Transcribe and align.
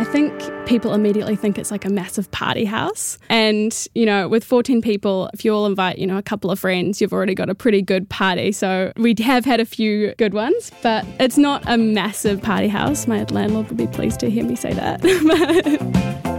I 0.00 0.04
think 0.04 0.32
people 0.64 0.94
immediately 0.94 1.36
think 1.36 1.58
it's 1.58 1.70
like 1.70 1.84
a 1.84 1.90
massive 1.90 2.30
party 2.30 2.64
house. 2.64 3.18
And, 3.28 3.86
you 3.94 4.06
know, 4.06 4.28
with 4.28 4.42
14 4.44 4.80
people, 4.80 5.28
if 5.34 5.44
you 5.44 5.52
all 5.52 5.66
invite, 5.66 5.98
you 5.98 6.06
know, 6.06 6.16
a 6.16 6.22
couple 6.22 6.50
of 6.50 6.58
friends, 6.58 7.02
you've 7.02 7.12
already 7.12 7.34
got 7.34 7.50
a 7.50 7.54
pretty 7.54 7.82
good 7.82 8.08
party. 8.08 8.50
So 8.50 8.94
we 8.96 9.14
have 9.18 9.44
had 9.44 9.60
a 9.60 9.66
few 9.66 10.14
good 10.16 10.32
ones, 10.32 10.72
but 10.82 11.04
it's 11.18 11.36
not 11.36 11.62
a 11.66 11.76
massive 11.76 12.40
party 12.40 12.68
house. 12.68 13.06
My 13.06 13.24
landlord 13.24 13.68
would 13.68 13.76
be 13.76 13.88
pleased 13.88 14.20
to 14.20 14.30
hear 14.30 14.42
me 14.42 14.56
say 14.56 14.72
that. 14.72 16.20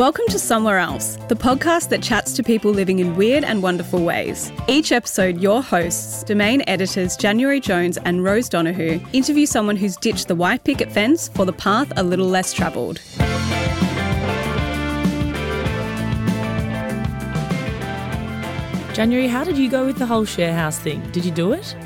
Welcome 0.00 0.24
to 0.28 0.38
Somewhere 0.38 0.78
Else, 0.78 1.16
the 1.28 1.34
podcast 1.34 1.90
that 1.90 2.02
chats 2.02 2.32
to 2.32 2.42
people 2.42 2.70
living 2.70 3.00
in 3.00 3.16
weird 3.16 3.44
and 3.44 3.62
wonderful 3.62 4.02
ways. 4.02 4.50
Each 4.66 4.92
episode, 4.92 5.42
your 5.42 5.62
hosts, 5.62 6.22
Domain 6.22 6.62
editors 6.66 7.18
January 7.18 7.60
Jones 7.60 7.98
and 8.06 8.24
Rose 8.24 8.48
Donahue, 8.48 8.98
interview 9.12 9.44
someone 9.44 9.76
who's 9.76 9.98
ditched 9.98 10.28
the 10.28 10.34
white 10.34 10.64
picket 10.64 10.90
fence 10.90 11.28
for 11.28 11.44
the 11.44 11.52
path 11.52 11.92
a 11.98 12.02
little 12.02 12.28
less 12.28 12.54
travelled. 12.54 12.98
January, 18.94 19.28
how 19.28 19.44
did 19.44 19.58
you 19.58 19.68
go 19.68 19.84
with 19.84 19.98
the 19.98 20.06
whole 20.06 20.24
share 20.24 20.54
house 20.54 20.78
thing? 20.78 21.02
Did 21.10 21.26
you 21.26 21.30
do 21.30 21.52
it? 21.52 21.76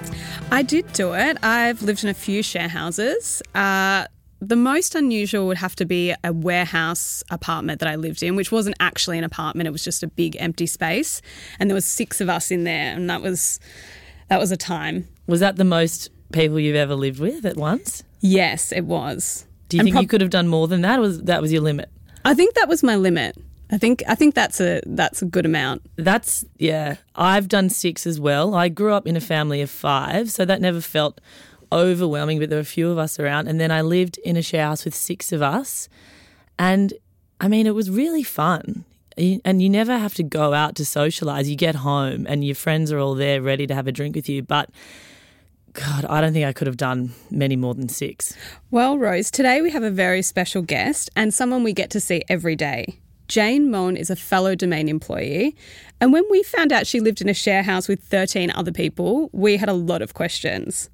I 0.53 0.63
did 0.63 0.93
do 0.93 1.15
it. 1.15 1.37
I've 1.43 1.83
lived 1.83 2.05
in 2.05 2.11
a 2.11 2.15
few 2.15 2.45
share 2.45 2.69
houses. 2.69 3.43
Uh, 3.57 4.07
the 4.49 4.57
most 4.57 4.95
unusual 4.95 5.47
would 5.47 5.59
have 5.59 5.77
to 5.77 5.85
be 5.85 6.15
a 6.23 6.33
warehouse 6.33 7.23
apartment 7.31 7.81
that 7.81 7.89
I 7.89 7.97
lived 7.97 8.23
in, 8.23 8.37
which 8.37 8.53
wasn't 8.53 8.77
actually 8.81 9.19
an 9.19 9.25
apartment. 9.25 9.67
It 9.67 9.71
was 9.71 9.85
just 9.85 10.03
a 10.03 10.09
big 10.09 10.37
empty 10.39 10.67
space, 10.67 11.21
and 11.59 11.71
there 11.71 11.75
was 11.75 11.85
six 11.85 12.21
of 12.21 12.29
us 12.29 12.51
in 12.51 12.65
there, 12.65 12.95
and 12.95 13.09
that 13.11 13.23
was 13.23 13.61
that 14.29 14.39
was 14.39 14.51
a 14.51 14.57
time. 14.57 15.09
Was 15.27 15.41
that 15.41 15.57
the 15.57 15.65
most 15.65 16.11
people 16.33 16.59
you've 16.59 16.77
ever 16.77 16.95
lived 16.95 17.21
with 17.21 17.45
at 17.45 17.57
once? 17.57 18.03
Yes, 18.21 18.73
it 18.73 18.85
was. 18.85 19.47
Do 19.69 19.77
you 19.77 19.81
and 19.81 19.87
think 19.87 19.95
prob- 19.95 20.03
you 20.03 20.09
could 20.09 20.21
have 20.21 20.31
done 20.31 20.49
more 20.49 20.69
than 20.69 20.83
that? 20.83 21.01
was 21.01 21.23
that 21.23 21.43
was 21.43 21.53
your 21.53 21.63
limit? 21.63 21.91
I 22.25 22.35
think 22.35 22.55
that 22.55 22.69
was 22.69 22.83
my 22.83 22.97
limit. 22.97 23.37
I 23.71 23.79
think 23.79 24.03
I 24.07 24.15
think 24.15 24.35
that's 24.35 24.61
a 24.61 24.83
that's 24.87 25.23
a 25.23 25.25
good 25.25 25.47
amount. 25.47 25.83
That's 25.97 26.45
yeah. 26.59 26.97
I've 27.15 27.49
done 27.49 27.71
six 27.71 28.07
as 28.07 28.21
well. 28.21 28.55
I 28.55 28.69
grew 28.69 28.93
up 28.93 29.07
in 29.07 29.17
a 29.17 29.21
family 29.21 29.61
of 29.63 29.71
five, 29.71 30.31
so 30.31 30.45
that 30.45 30.61
never 30.61 30.81
felt 30.81 31.21
overwhelming, 31.75 32.39
but 32.39 32.49
there 32.49 32.57
were 32.57 32.63
a 32.63 32.65
few 32.65 32.91
of 32.91 32.97
us 32.99 33.19
around. 33.19 33.49
And 33.49 33.61
then 33.61 33.71
I 33.71 33.83
lived 33.83 34.19
in 34.19 34.37
a 34.37 34.43
share 34.43 34.65
house 34.65 34.85
with 34.85 34.95
six 34.95 35.33
of 35.33 35.43
us. 35.43 35.89
And 36.59 36.95
I 37.41 37.49
mean, 37.49 37.67
it 37.67 37.75
was 37.75 37.91
really 37.91 38.23
fun. 38.23 38.85
And 39.17 39.63
you 39.63 39.69
never 39.69 39.99
have 39.99 40.15
to 40.15 40.23
go 40.23 40.55
out 40.55 40.75
to 40.77 40.85
socialize. 40.85 41.49
You 41.49 41.57
get 41.57 41.77
home 41.77 42.27
and 42.29 42.45
your 42.45 42.55
friends 42.55 42.91
are 42.91 42.99
all 42.99 43.15
there 43.15 43.43
ready 43.43 43.67
to 43.67 43.75
have 43.75 43.87
a 43.87 43.93
drink 43.93 44.17
with 44.17 44.29
you. 44.29 44.43
But 44.43 44.71
God, 45.73 46.05
I 46.05 46.21
don't 46.21 46.33
think 46.33 46.47
I 46.47 46.53
could 46.53 46.67
have 46.67 46.77
done 46.77 47.13
many 47.31 47.57
more 47.57 47.75
than 47.75 47.89
six. 47.89 48.37
Well, 48.71 48.97
Rose, 48.97 49.31
today 49.31 49.61
we 49.61 49.71
have 49.71 49.83
a 49.83 49.91
very 49.91 50.23
special 50.23 50.63
guest 50.63 51.11
and 51.17 51.35
someone 51.35 51.65
we 51.65 51.73
get 51.73 51.91
to 51.91 52.01
see 52.01 52.23
every 52.29 52.57
day. 52.57 52.99
Jane 53.27 53.71
Mohn 53.71 53.97
is 53.97 54.11
a 54.11 54.17
fellow 54.17 54.55
Domain 54.55 54.87
employee, 54.87 55.57
and 55.99 56.13
when 56.13 56.25
we 56.31 56.43
found 56.43 56.73
out 56.75 56.87
she 56.87 57.01
lived 57.01 57.23
in 57.23 57.29
a 57.29 57.35
share 57.35 57.63
house 57.63 57.89
with 57.89 58.03
13 58.03 58.53
other 58.55 58.71
people, 58.71 59.31
we 59.33 59.57
had 59.57 59.71
a 59.71 59.73
lot 59.73 60.03
of 60.03 60.13
questions. 60.13 60.91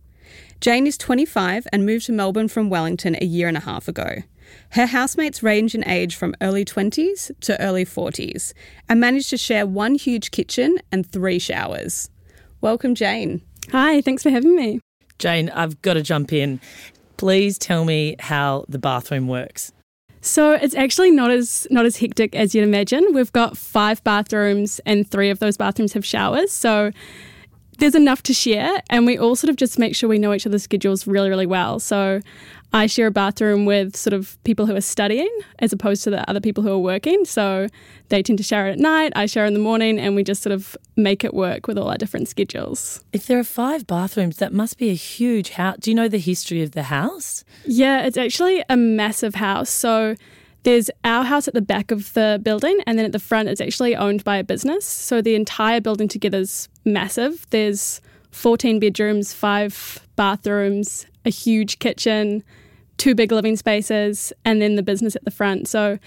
Jane 0.60 0.86
is 0.86 0.98
25 0.98 1.66
and 1.72 1.86
moved 1.86 2.04
to 2.04 2.12
Melbourne 2.12 2.48
from 2.48 2.68
Wellington 2.68 3.16
a 3.18 3.24
year 3.24 3.48
and 3.48 3.56
a 3.56 3.60
half 3.60 3.88
ago. 3.88 4.16
Her 4.72 4.84
housemates 4.84 5.42
range 5.42 5.74
in 5.74 5.88
age 5.88 6.16
from 6.16 6.34
early 6.42 6.66
20s 6.66 7.30
to 7.40 7.58
early 7.62 7.86
40s 7.86 8.52
and 8.86 9.00
manage 9.00 9.30
to 9.30 9.38
share 9.38 9.66
one 9.66 9.94
huge 9.94 10.30
kitchen 10.32 10.76
and 10.92 11.10
three 11.10 11.38
showers. 11.38 12.10
Welcome, 12.60 12.94
Jane. 12.94 13.40
Hi, 13.72 14.02
thanks 14.02 14.22
for 14.22 14.28
having 14.28 14.54
me. 14.54 14.80
Jane, 15.18 15.48
I've 15.48 15.80
got 15.80 15.94
to 15.94 16.02
jump 16.02 16.30
in. 16.30 16.60
Please 17.16 17.56
tell 17.56 17.86
me 17.86 18.16
how 18.18 18.66
the 18.68 18.78
bathroom 18.78 19.28
works. 19.28 19.72
So 20.20 20.52
it's 20.52 20.74
actually 20.74 21.10
not 21.10 21.30
as 21.30 21.66
not 21.70 21.86
as 21.86 21.96
hectic 21.96 22.34
as 22.36 22.54
you'd 22.54 22.64
imagine. 22.64 23.14
We've 23.14 23.32
got 23.32 23.56
five 23.56 24.04
bathrooms 24.04 24.78
and 24.84 25.10
three 25.10 25.30
of 25.30 25.38
those 25.38 25.56
bathrooms 25.56 25.94
have 25.94 26.04
showers. 26.04 26.52
So 26.52 26.90
there's 27.80 27.94
enough 27.94 28.22
to 28.24 28.34
share, 28.34 28.82
and 28.90 29.06
we 29.06 29.18
all 29.18 29.34
sort 29.34 29.48
of 29.48 29.56
just 29.56 29.78
make 29.78 29.96
sure 29.96 30.08
we 30.08 30.18
know 30.18 30.32
each 30.32 30.46
other's 30.46 30.62
schedules 30.62 31.06
really, 31.06 31.30
really 31.30 31.46
well. 31.46 31.80
So 31.80 32.20
I 32.72 32.86
share 32.86 33.08
a 33.08 33.10
bathroom 33.10 33.64
with 33.64 33.96
sort 33.96 34.12
of 34.12 34.42
people 34.44 34.66
who 34.66 34.76
are 34.76 34.82
studying 34.82 35.30
as 35.58 35.72
opposed 35.72 36.04
to 36.04 36.10
the 36.10 36.28
other 36.30 36.40
people 36.40 36.62
who 36.62 36.70
are 36.70 36.78
working. 36.78 37.24
So 37.24 37.68
they 38.10 38.22
tend 38.22 38.38
to 38.38 38.44
share 38.44 38.68
it 38.68 38.72
at 38.72 38.78
night, 38.78 39.12
I 39.16 39.26
share 39.26 39.46
in 39.46 39.54
the 39.54 39.60
morning, 39.60 39.98
and 39.98 40.14
we 40.14 40.22
just 40.22 40.42
sort 40.42 40.52
of 40.52 40.76
make 40.96 41.24
it 41.24 41.34
work 41.34 41.66
with 41.66 41.78
all 41.78 41.88
our 41.88 41.96
different 41.96 42.28
schedules. 42.28 43.02
If 43.12 43.26
there 43.26 43.38
are 43.38 43.44
five 43.44 43.86
bathrooms, 43.86 44.36
that 44.36 44.52
must 44.52 44.78
be 44.78 44.90
a 44.90 44.94
huge 44.94 45.50
house. 45.50 45.78
Do 45.80 45.90
you 45.90 45.94
know 45.94 46.08
the 46.08 46.18
history 46.18 46.62
of 46.62 46.72
the 46.72 46.84
house? 46.84 47.44
Yeah, 47.64 48.02
it's 48.02 48.18
actually 48.18 48.62
a 48.68 48.76
massive 48.76 49.34
house. 49.36 49.70
So 49.70 50.16
there's 50.62 50.90
our 51.04 51.24
house 51.24 51.48
at 51.48 51.54
the 51.54 51.62
back 51.62 51.90
of 51.90 52.12
the 52.12 52.40
building, 52.42 52.78
and 52.86 52.98
then 52.98 53.06
at 53.06 53.12
the 53.12 53.18
front, 53.18 53.48
it's 53.48 53.60
actually 53.60 53.96
owned 53.96 54.24
by 54.24 54.36
a 54.36 54.44
business. 54.44 54.84
So 54.84 55.22
the 55.22 55.34
entire 55.34 55.80
building 55.80 56.08
together 56.08 56.38
is 56.38 56.68
massive. 56.84 57.46
There's 57.50 58.00
14 58.32 58.78
bedrooms, 58.78 59.32
five 59.32 60.06
bathrooms, 60.16 61.06
a 61.24 61.30
huge 61.30 61.78
kitchen, 61.78 62.42
two 62.98 63.14
big 63.14 63.32
living 63.32 63.56
spaces, 63.56 64.32
and 64.44 64.60
then 64.60 64.76
the 64.76 64.82
business 64.82 65.16
at 65.16 65.24
the 65.24 65.30
front. 65.30 65.68
So 65.68 65.98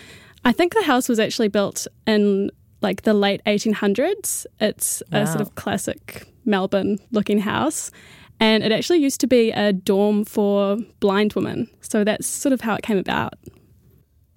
I 0.46 0.52
think 0.52 0.74
the 0.74 0.84
house 0.84 1.10
was 1.10 1.20
actually 1.20 1.48
built 1.48 1.88
in 2.06 2.52
like 2.82 3.04
the 3.04 3.14
late 3.14 3.42
1800s. 3.46 4.46
It's 4.60 5.02
wow. 5.12 5.22
a 5.22 5.28
sort 5.28 5.42
of 5.42 5.56
classic 5.56 6.28
Melbourne 6.46 7.00
looking 7.12 7.40
house. 7.40 7.92
And 8.40 8.64
it 8.64 8.72
actually 8.72 9.00
used 9.00 9.22
to 9.22 9.28
be 9.28 9.52
a 9.52 9.72
dorm 9.72 10.26
for 10.26 10.78
blind 11.00 11.34
women. 11.34 11.70
So 11.82 12.04
that's 12.04 12.28
sort 12.28 12.52
of 12.52 12.62
how 12.62 12.76
it 12.76 12.84
came 12.84 12.98
about. 12.98 13.36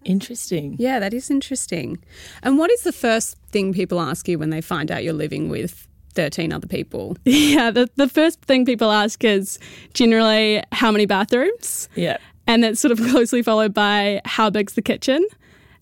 Interesting. 0.06 0.76
Yeah, 0.78 0.98
that 1.00 1.12
is 1.12 1.30
interesting. 1.30 1.98
And 2.42 2.58
what 2.58 2.70
is 2.70 2.82
the 2.82 2.92
first 2.92 3.36
thing 3.50 3.72
people 3.72 4.00
ask 4.00 4.28
you 4.28 4.38
when 4.38 4.50
they 4.50 4.60
find 4.60 4.90
out 4.90 5.02
you're 5.02 5.12
living 5.12 5.48
with 5.48 5.86
13 6.14 6.52
other 6.52 6.68
people? 6.68 7.16
Yeah, 7.24 7.70
the, 7.70 7.88
the 7.96 8.08
first 8.08 8.40
thing 8.42 8.64
people 8.64 8.90
ask 8.90 9.24
is 9.24 9.58
generally 9.94 10.62
how 10.72 10.92
many 10.92 11.06
bathrooms? 11.06 11.88
Yeah. 11.96 12.18
And 12.46 12.62
that's 12.62 12.80
sort 12.80 12.92
of 12.92 12.98
closely 13.10 13.42
followed 13.42 13.74
by 13.74 14.20
how 14.24 14.48
big's 14.48 14.74
the 14.74 14.82
kitchen? 14.82 15.26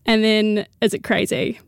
And 0.07 0.25
then 0.25 0.67
is 0.81 0.95
it 0.95 1.05
crazy? 1.05 1.61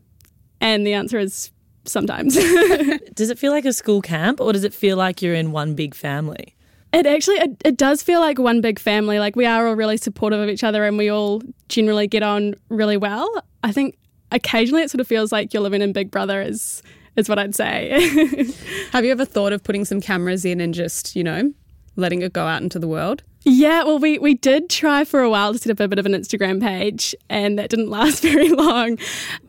And 0.59 0.85
the 0.85 0.93
answer 0.93 1.19
is 1.19 1.51
sometimes. 1.85 2.35
does 3.13 3.29
it 3.29 3.37
feel 3.37 3.51
like 3.51 3.65
a 3.65 3.73
school 3.73 4.01
camp 4.01 4.41
or 4.41 4.51
does 4.51 4.63
it 4.63 4.73
feel 4.73 4.97
like 4.97 5.21
you're 5.21 5.35
in 5.35 5.51
one 5.51 5.75
big 5.75 5.93
family? 5.93 6.55
It 6.93 7.05
actually 7.05 7.37
it, 7.37 7.61
it 7.65 7.77
does 7.77 8.01
feel 8.01 8.19
like 8.19 8.39
one 8.39 8.61
big 8.61 8.79
family. 8.79 9.19
Like 9.19 9.35
we 9.35 9.45
are 9.45 9.67
all 9.67 9.75
really 9.75 9.97
supportive 9.97 10.39
of 10.39 10.49
each 10.49 10.63
other 10.63 10.85
and 10.85 10.97
we 10.97 11.09
all 11.09 11.41
generally 11.69 12.07
get 12.07 12.23
on 12.23 12.55
really 12.69 12.97
well. 12.97 13.29
I 13.63 13.71
think 13.71 13.97
occasionally 14.31 14.83
it 14.83 14.91
sort 14.91 15.01
of 15.01 15.07
feels 15.07 15.31
like 15.31 15.53
you're 15.53 15.63
living 15.63 15.81
in 15.81 15.93
Big 15.93 16.11
Brother 16.11 16.41
is 16.41 16.81
is 17.17 17.27
what 17.27 17.39
I'd 17.39 17.55
say. 17.55 17.89
Have 18.91 19.03
you 19.03 19.11
ever 19.11 19.25
thought 19.25 19.51
of 19.51 19.63
putting 19.63 19.83
some 19.83 19.99
cameras 19.99 20.45
in 20.45 20.61
and 20.61 20.73
just, 20.73 21.15
you 21.15 21.23
know, 21.23 21.51
letting 21.95 22.21
it 22.21 22.31
go 22.31 22.45
out 22.45 22.61
into 22.61 22.79
the 22.79 22.87
world? 22.87 23.23
Yeah, 23.43 23.83
well, 23.83 23.97
we, 23.97 24.19
we 24.19 24.35
did 24.35 24.69
try 24.69 25.03
for 25.03 25.21
a 25.21 25.29
while 25.29 25.53
to 25.53 25.59
set 25.59 25.71
up 25.71 25.79
a 25.79 25.87
bit 25.87 25.99
of 25.99 26.05
an 26.05 26.11
Instagram 26.11 26.61
page, 26.61 27.15
and 27.29 27.57
that 27.57 27.69
didn't 27.69 27.89
last 27.89 28.21
very 28.21 28.49
long. 28.49 28.97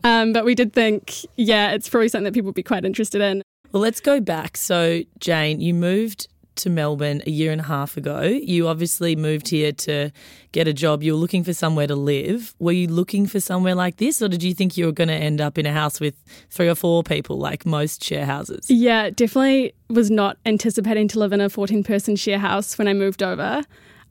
Um, 0.03 0.33
but 0.33 0.45
we 0.45 0.55
did 0.55 0.73
think, 0.73 1.25
yeah, 1.35 1.71
it's 1.71 1.87
probably 1.87 2.09
something 2.09 2.25
that 2.25 2.33
people 2.33 2.47
would 2.47 2.55
be 2.55 2.63
quite 2.63 2.85
interested 2.85 3.21
in. 3.21 3.43
Well, 3.71 3.81
let's 3.81 3.99
go 3.99 4.19
back. 4.19 4.57
So, 4.57 5.03
Jane, 5.19 5.61
you 5.61 5.73
moved 5.73 6.27
to 6.59 6.69
Melbourne 6.69 7.21
a 7.25 7.29
year 7.29 7.51
and 7.51 7.61
a 7.61 7.65
half 7.65 7.97
ago. 7.97 8.21
You 8.21 8.67
obviously 8.67 9.15
moved 9.15 9.49
here 9.49 9.71
to 9.71 10.11
get 10.51 10.67
a 10.67 10.73
job. 10.73 11.03
You 11.03 11.13
were 11.13 11.19
looking 11.19 11.43
for 11.43 11.53
somewhere 11.53 11.87
to 11.87 11.95
live. 11.95 12.55
Were 12.59 12.71
you 12.71 12.87
looking 12.87 13.25
for 13.27 13.39
somewhere 13.39 13.75
like 13.75 13.97
this, 13.97 14.21
or 14.21 14.27
did 14.27 14.43
you 14.43 14.53
think 14.53 14.77
you 14.77 14.85
were 14.85 14.91
going 14.91 15.07
to 15.07 15.13
end 15.13 15.41
up 15.41 15.57
in 15.57 15.65
a 15.65 15.73
house 15.73 15.99
with 15.99 16.15
three 16.49 16.67
or 16.67 16.75
four 16.75 17.03
people, 17.03 17.37
like 17.37 17.65
most 17.65 18.03
share 18.03 18.25
houses? 18.25 18.69
Yeah, 18.69 19.09
definitely 19.09 19.73
was 19.89 20.11
not 20.11 20.37
anticipating 20.45 21.07
to 21.09 21.19
live 21.19 21.33
in 21.33 21.41
a 21.41 21.49
14 21.49 21.83
person 21.83 22.15
share 22.15 22.39
house 22.39 22.77
when 22.77 22.87
I 22.87 22.93
moved 22.93 23.23
over. 23.23 23.63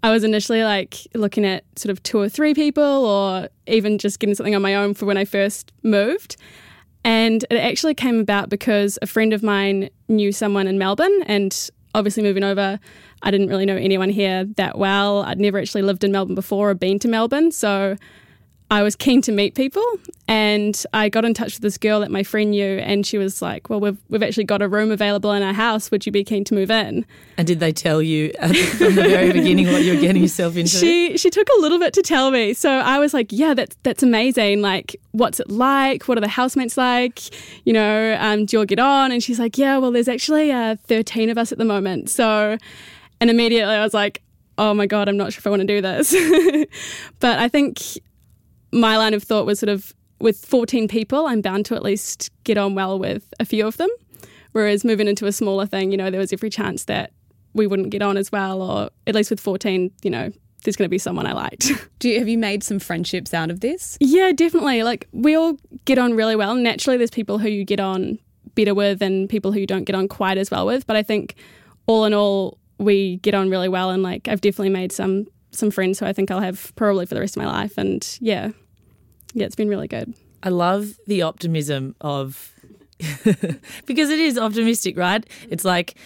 I 0.02 0.10
was 0.10 0.22
initially 0.22 0.62
like 0.62 0.96
looking 1.14 1.44
at 1.44 1.64
sort 1.76 1.90
of 1.90 2.02
two 2.02 2.18
or 2.18 2.28
three 2.28 2.54
people, 2.54 2.84
or 2.84 3.48
even 3.66 3.98
just 3.98 4.20
getting 4.20 4.34
something 4.34 4.54
on 4.54 4.62
my 4.62 4.74
own 4.74 4.94
for 4.94 5.06
when 5.06 5.16
I 5.16 5.24
first 5.24 5.72
moved. 5.82 6.36
And 7.04 7.44
it 7.50 7.56
actually 7.56 7.94
came 7.94 8.18
about 8.18 8.48
because 8.48 8.98
a 9.02 9.06
friend 9.06 9.32
of 9.32 9.42
mine 9.42 9.88
knew 10.08 10.32
someone 10.32 10.66
in 10.66 10.78
Melbourne 10.78 11.22
and 11.26 11.70
obviously 11.94 12.22
moving 12.22 12.44
over, 12.44 12.78
I 13.22 13.30
didn't 13.30 13.48
really 13.48 13.66
know 13.66 13.76
anyone 13.76 14.10
here 14.10 14.44
that 14.56 14.78
well. 14.78 15.22
I'd 15.22 15.40
never 15.40 15.58
actually 15.58 15.82
lived 15.82 16.04
in 16.04 16.12
Melbourne 16.12 16.34
before 16.34 16.70
or 16.70 16.74
been 16.74 16.98
to 17.00 17.08
Melbourne. 17.08 17.50
So 17.50 17.96
I 18.70 18.82
was 18.82 18.94
keen 18.94 19.22
to 19.22 19.32
meet 19.32 19.54
people 19.54 19.84
and 20.26 20.84
I 20.92 21.08
got 21.08 21.24
in 21.24 21.32
touch 21.32 21.54
with 21.54 21.62
this 21.62 21.78
girl 21.78 22.00
that 22.00 22.10
my 22.10 22.22
friend 22.22 22.50
knew 22.50 22.78
and 22.78 23.06
she 23.06 23.16
was 23.16 23.40
like, 23.40 23.70
Well, 23.70 23.80
we've, 23.80 23.96
we've 24.10 24.22
actually 24.22 24.44
got 24.44 24.60
a 24.60 24.68
room 24.68 24.90
available 24.90 25.32
in 25.32 25.42
our 25.42 25.54
house. 25.54 25.90
Would 25.90 26.04
you 26.04 26.12
be 26.12 26.22
keen 26.22 26.44
to 26.44 26.54
move 26.54 26.70
in? 26.70 27.06
And 27.38 27.46
did 27.46 27.60
they 27.60 27.72
tell 27.72 28.02
you 28.02 28.30
from 28.32 28.94
the 28.94 29.06
very 29.08 29.32
beginning 29.32 29.72
what 29.72 29.82
you 29.84 29.94
were 29.94 30.00
getting 30.00 30.20
yourself 30.20 30.54
into? 30.56 30.76
She 30.76 31.16
she 31.16 31.30
took 31.30 31.48
a 31.48 31.60
little 31.60 31.78
bit 31.78 31.94
to 31.94 32.02
tell 32.02 32.30
me. 32.30 32.52
So 32.52 32.70
I 32.70 32.98
was 32.98 33.14
like, 33.14 33.32
Yeah, 33.32 33.54
that's 33.54 33.74
that's 33.84 34.02
amazing. 34.02 34.60
Like, 34.60 34.96
what's 35.12 35.40
it 35.40 35.48
like? 35.48 36.06
What 36.06 36.18
are 36.18 36.22
the 36.22 36.28
housemates 36.28 36.76
like? 36.76 37.20
You 37.64 37.72
know, 37.72 38.18
um, 38.20 38.44
do 38.44 38.56
you 38.56 38.60
all 38.60 38.66
get 38.66 38.78
on? 38.78 39.12
And 39.12 39.22
she's 39.22 39.38
like, 39.38 39.56
Yeah, 39.56 39.78
well, 39.78 39.92
there's 39.92 40.08
actually 40.08 40.52
uh, 40.52 40.76
13 40.84 41.30
of 41.30 41.38
us 41.38 41.52
at 41.52 41.58
the 41.58 41.64
moment. 41.64 42.10
So, 42.10 42.58
and 43.18 43.30
immediately 43.30 43.74
I 43.74 43.82
was 43.82 43.94
like, 43.94 44.22
oh 44.58 44.74
my 44.74 44.86
god, 44.86 45.08
I'm 45.08 45.16
not 45.16 45.32
sure 45.32 45.38
if 45.38 45.46
I 45.46 45.50
want 45.50 45.60
to 45.60 45.66
do 45.66 45.80
this. 45.80 46.10
but 47.20 47.38
I 47.38 47.48
think 47.48 47.80
my 48.72 48.96
line 48.96 49.14
of 49.14 49.22
thought 49.22 49.46
was 49.46 49.58
sort 49.58 49.70
of 49.70 49.94
with 50.20 50.44
14 50.44 50.88
people, 50.88 51.26
I'm 51.26 51.40
bound 51.40 51.66
to 51.66 51.74
at 51.74 51.82
least 51.82 52.30
get 52.44 52.58
on 52.58 52.74
well 52.74 52.98
with 52.98 53.32
a 53.38 53.44
few 53.44 53.66
of 53.66 53.76
them. 53.76 53.90
Whereas 54.52 54.84
moving 54.84 55.08
into 55.08 55.26
a 55.26 55.32
smaller 55.32 55.66
thing, 55.66 55.90
you 55.90 55.96
know, 55.96 56.10
there 56.10 56.20
was 56.20 56.32
every 56.32 56.50
chance 56.50 56.84
that 56.84 57.12
we 57.54 57.66
wouldn't 57.66 57.90
get 57.90 58.02
on 58.02 58.16
as 58.16 58.32
well, 58.32 58.62
or 58.62 58.90
at 59.06 59.14
least 59.14 59.30
with 59.30 59.40
14, 59.40 59.90
you 60.02 60.10
know, 60.10 60.32
there's 60.64 60.76
going 60.76 60.86
to 60.86 60.90
be 60.90 60.98
someone 60.98 61.26
I 61.26 61.32
liked. 61.32 61.70
Do 61.98 62.08
you, 62.08 62.18
have 62.18 62.28
you 62.28 62.38
made 62.38 62.64
some 62.64 62.78
friendships 62.78 63.32
out 63.32 63.50
of 63.50 63.60
this? 63.60 63.96
Yeah, 64.00 64.32
definitely. 64.32 64.82
Like 64.82 65.08
we 65.12 65.36
all 65.36 65.56
get 65.84 65.98
on 65.98 66.14
really 66.14 66.36
well. 66.36 66.54
Naturally, 66.54 66.96
there's 66.96 67.10
people 67.10 67.38
who 67.38 67.48
you 67.48 67.64
get 67.64 67.80
on 67.80 68.18
better 68.54 68.74
with 68.74 69.02
and 69.02 69.28
people 69.28 69.52
who 69.52 69.60
you 69.60 69.66
don't 69.66 69.84
get 69.84 69.94
on 69.94 70.08
quite 70.08 70.38
as 70.38 70.50
well 70.50 70.66
with. 70.66 70.86
But 70.86 70.96
I 70.96 71.02
think 71.02 71.36
all 71.86 72.04
in 72.04 72.14
all, 72.14 72.58
we 72.78 73.16
get 73.18 73.34
on 73.34 73.50
really 73.50 73.68
well. 73.68 73.90
And 73.90 74.02
like 74.02 74.28
I've 74.28 74.40
definitely 74.40 74.70
made 74.70 74.92
some 74.92 75.26
some 75.50 75.70
friends 75.70 75.98
who 75.98 76.06
I 76.06 76.12
think 76.12 76.30
I'll 76.30 76.40
have 76.40 76.72
probably 76.76 77.06
for 77.06 77.14
the 77.14 77.20
rest 77.20 77.36
of 77.36 77.42
my 77.42 77.48
life. 77.48 77.78
And 77.78 78.06
yeah, 78.20 78.50
yeah, 79.34 79.46
it's 79.46 79.56
been 79.56 79.68
really 79.68 79.88
good. 79.88 80.14
I 80.42 80.50
love 80.50 80.98
the 81.06 81.22
optimism 81.22 81.96
of 82.00 82.54
because 83.86 84.10
it 84.10 84.18
is 84.18 84.38
optimistic, 84.38 84.96
right? 84.96 85.24
It's 85.50 85.64
like 85.64 85.96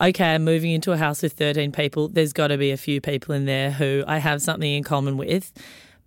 okay, 0.00 0.34
I'm 0.34 0.44
moving 0.44 0.72
into 0.72 0.92
a 0.92 0.96
house 0.96 1.22
with 1.22 1.32
13 1.34 1.72
people. 1.72 2.08
There's 2.08 2.32
got 2.32 2.48
to 2.48 2.58
be 2.58 2.70
a 2.70 2.76
few 2.76 3.00
people 3.00 3.34
in 3.34 3.46
there 3.46 3.70
who 3.70 4.04
I 4.06 4.18
have 4.18 4.42
something 4.42 4.70
in 4.70 4.84
common 4.84 5.16
with. 5.16 5.52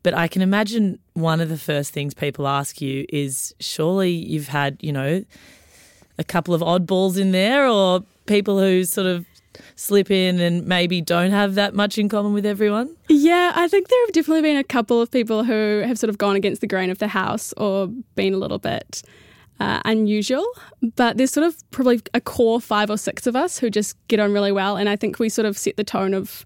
But 0.04 0.14
I 0.14 0.28
can 0.28 0.42
imagine 0.42 1.00
one 1.14 1.42
of 1.42 1.50
the 1.50 1.58
first 1.58 1.92
things 1.92 2.14
people 2.14 2.48
ask 2.48 2.82
you 2.82 3.06
is 3.10 3.54
surely 3.60 4.12
you've 4.12 4.48
had, 4.48 4.78
you 4.82 4.94
know, 4.94 5.26
a 6.18 6.24
couple 6.24 6.54
of 6.54 6.62
oddballs 6.62 7.18
in 7.18 7.32
there 7.32 7.68
or 7.68 8.04
people 8.26 8.60
who 8.60 8.86
sort 8.86 9.08
of 9.08 9.26
slip 9.76 10.12
in 10.12 10.40
and 10.40 10.66
maybe 10.66 11.02
don't 11.02 11.32
have 11.32 11.56
that 11.56 11.74
much 11.74 11.98
in 11.98 12.10
common 12.10 12.34
with 12.34 12.46
everyone? 12.46 12.96
Yeah, 13.10 13.54
I 13.56 13.68
think 13.68 13.88
there 13.88 14.06
have 14.06 14.14
definitely 14.14 14.42
been 14.42 14.58
a 14.58 14.64
couple 14.64 15.02
of 15.02 15.12
people 15.12 15.44
who 15.44 15.84
have 15.86 15.98
sort 15.98 16.10
of 16.10 16.18
gone 16.18 16.36
against 16.36 16.62
the 16.62 16.68
grain 16.68 16.90
of 16.90 17.00
the 17.00 17.08
house 17.08 17.54
or 17.58 17.88
been 18.16 18.34
a 18.34 18.38
little 18.38 18.60
bit 18.60 19.02
uh, 19.60 19.82
unusual. 19.86 20.46
But 20.96 21.18
there's 21.18 21.32
sort 21.32 21.46
of 21.46 21.56
probably 21.72 22.02
a 22.14 22.22
core 22.22 22.62
five 22.62 22.90
or 22.90 22.98
six 22.98 23.28
of 23.28 23.36
us 23.36 23.58
who 23.58 23.70
just 23.70 23.96
get 24.08 24.20
on 24.20 24.34
really 24.34 24.52
well, 24.52 24.78
and 24.78 24.90
I 24.90 24.96
think 24.96 25.20
we 25.20 25.30
sort 25.30 25.46
of 25.46 25.58
set 25.58 25.78
the 25.78 25.84
tone 25.84 26.14
of 26.14 26.46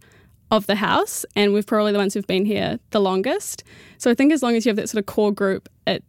of 0.52 0.68
the 0.68 0.76
house, 0.76 1.26
and 1.36 1.54
we're 1.54 1.64
probably 1.64 1.92
the 1.92 1.98
ones 1.98 2.14
who've 2.14 2.28
been 2.28 2.46
here 2.46 2.80
the 2.92 3.00
longest. 3.00 3.64
So 3.98 4.12
I 4.12 4.14
think 4.14 4.32
as 4.32 4.44
long 4.44 4.56
as 4.56 4.66
you 4.66 4.70
have 4.70 4.76
that 4.78 4.90
sort 4.90 5.00
of 5.00 5.06
core 5.06 5.32
group, 5.32 5.70
it 5.88 6.04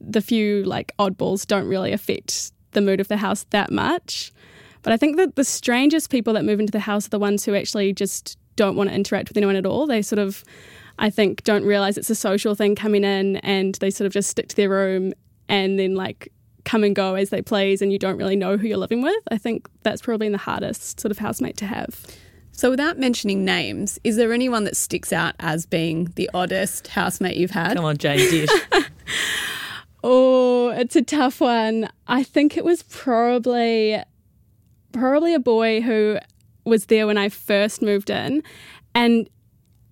the 0.00 0.20
few 0.20 0.64
like 0.64 0.92
oddballs 0.98 1.46
don't 1.46 1.66
really 1.66 1.92
affect 1.92 2.52
the 2.72 2.80
mood 2.80 3.00
of 3.00 3.08
the 3.08 3.16
house 3.16 3.46
that 3.50 3.70
much. 3.70 4.32
But 4.84 4.92
I 4.92 4.96
think 4.96 5.16
that 5.16 5.34
the 5.34 5.44
strangest 5.44 6.10
people 6.10 6.34
that 6.34 6.44
move 6.44 6.60
into 6.60 6.70
the 6.70 6.78
house 6.78 7.06
are 7.06 7.10
the 7.10 7.18
ones 7.18 7.44
who 7.44 7.56
actually 7.56 7.92
just 7.92 8.38
don't 8.54 8.76
want 8.76 8.90
to 8.90 8.94
interact 8.94 9.28
with 9.28 9.36
anyone 9.36 9.56
at 9.56 9.66
all. 9.66 9.86
They 9.86 10.02
sort 10.02 10.20
of, 10.20 10.44
I 10.98 11.10
think, 11.10 11.42
don't 11.42 11.64
realize 11.64 11.98
it's 11.98 12.10
a 12.10 12.14
social 12.14 12.54
thing 12.54 12.76
coming 12.76 13.02
in 13.02 13.38
and 13.38 13.74
they 13.76 13.90
sort 13.90 14.06
of 14.06 14.12
just 14.12 14.30
stick 14.30 14.48
to 14.48 14.56
their 14.56 14.68
room 14.68 15.12
and 15.48 15.78
then 15.78 15.94
like 15.94 16.30
come 16.64 16.84
and 16.84 16.94
go 16.94 17.14
as 17.14 17.30
they 17.30 17.42
please 17.42 17.82
and 17.82 17.92
you 17.92 17.98
don't 17.98 18.16
really 18.16 18.36
know 18.36 18.56
who 18.56 18.68
you're 18.68 18.78
living 18.78 19.02
with. 19.02 19.22
I 19.30 19.38
think 19.38 19.68
that's 19.82 20.02
probably 20.02 20.28
the 20.28 20.38
hardest 20.38 21.00
sort 21.00 21.10
of 21.10 21.18
housemate 21.18 21.56
to 21.58 21.66
have. 21.66 22.06
So, 22.52 22.70
without 22.70 22.98
mentioning 22.98 23.44
names, 23.44 23.98
is 24.04 24.16
there 24.16 24.32
anyone 24.32 24.62
that 24.62 24.76
sticks 24.76 25.12
out 25.12 25.34
as 25.40 25.66
being 25.66 26.12
the 26.14 26.30
oddest 26.32 26.86
housemate 26.86 27.36
you've 27.36 27.50
had? 27.50 27.76
Come 27.76 27.84
on, 27.84 27.96
Jane 27.96 28.18
Dish. 28.18 28.50
oh, 30.04 30.68
it's 30.68 30.94
a 30.94 31.02
tough 31.02 31.40
one. 31.40 31.88
I 32.06 32.22
think 32.22 32.56
it 32.56 32.64
was 32.64 32.84
probably 32.84 34.00
probably 34.94 35.34
a 35.34 35.40
boy 35.40 35.80
who 35.80 36.18
was 36.64 36.86
there 36.86 37.06
when 37.06 37.18
I 37.18 37.28
first 37.28 37.82
moved 37.82 38.08
in, 38.10 38.42
and 38.94 39.28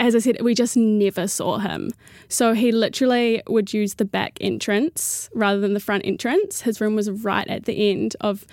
as 0.01 0.17
I 0.17 0.19
said, 0.19 0.41
we 0.41 0.55
just 0.55 0.77
never 0.77 1.29
saw 1.29 1.59
him. 1.59 1.93
So 2.29 2.55
he 2.55 2.73
literally 2.73 3.41
would 3.47 3.73
use 3.73 3.95
the 3.95 4.05
back 4.05 4.37
entrance 4.41 5.31
rather 5.33 5.61
than 5.61 5.75
the 5.75 5.81
front 5.81 6.05
entrance. 6.05 6.63
His 6.63 6.81
room 6.81 6.97
was 6.97 7.09
right 7.09 7.47
at 7.47 7.67
the 7.67 7.91
end 7.91 8.17
of 8.21 8.45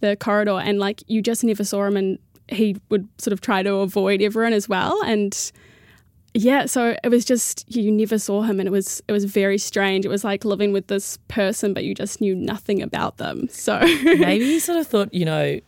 the 0.00 0.16
corridor, 0.16 0.58
and 0.58 0.78
like 0.78 1.02
you 1.06 1.22
just 1.22 1.44
never 1.44 1.64
saw 1.64 1.84
him, 1.84 1.96
and 1.96 2.18
he 2.48 2.76
would 2.88 3.08
sort 3.18 3.32
of 3.32 3.40
try 3.40 3.62
to 3.62 3.74
avoid 3.76 4.20
everyone 4.22 4.52
as 4.52 4.68
well. 4.68 5.00
And 5.04 5.52
yeah, 6.34 6.66
so 6.66 6.96
it 7.02 7.08
was 7.08 7.24
just 7.24 7.64
you 7.72 7.92
never 7.92 8.18
saw 8.18 8.42
him, 8.42 8.58
and 8.58 8.66
it 8.66 8.72
was 8.72 9.00
it 9.06 9.12
was 9.12 9.24
very 9.24 9.58
strange. 9.58 10.04
It 10.04 10.08
was 10.08 10.24
like 10.24 10.44
living 10.44 10.72
with 10.72 10.88
this 10.88 11.18
person, 11.28 11.72
but 11.72 11.84
you 11.84 11.94
just 11.94 12.20
knew 12.20 12.34
nothing 12.34 12.82
about 12.82 13.18
them. 13.18 13.48
So 13.48 13.78
maybe 13.80 14.44
he 14.44 14.58
sort 14.58 14.78
of 14.78 14.86
thought, 14.86 15.14
you 15.14 15.24
know, 15.24 15.60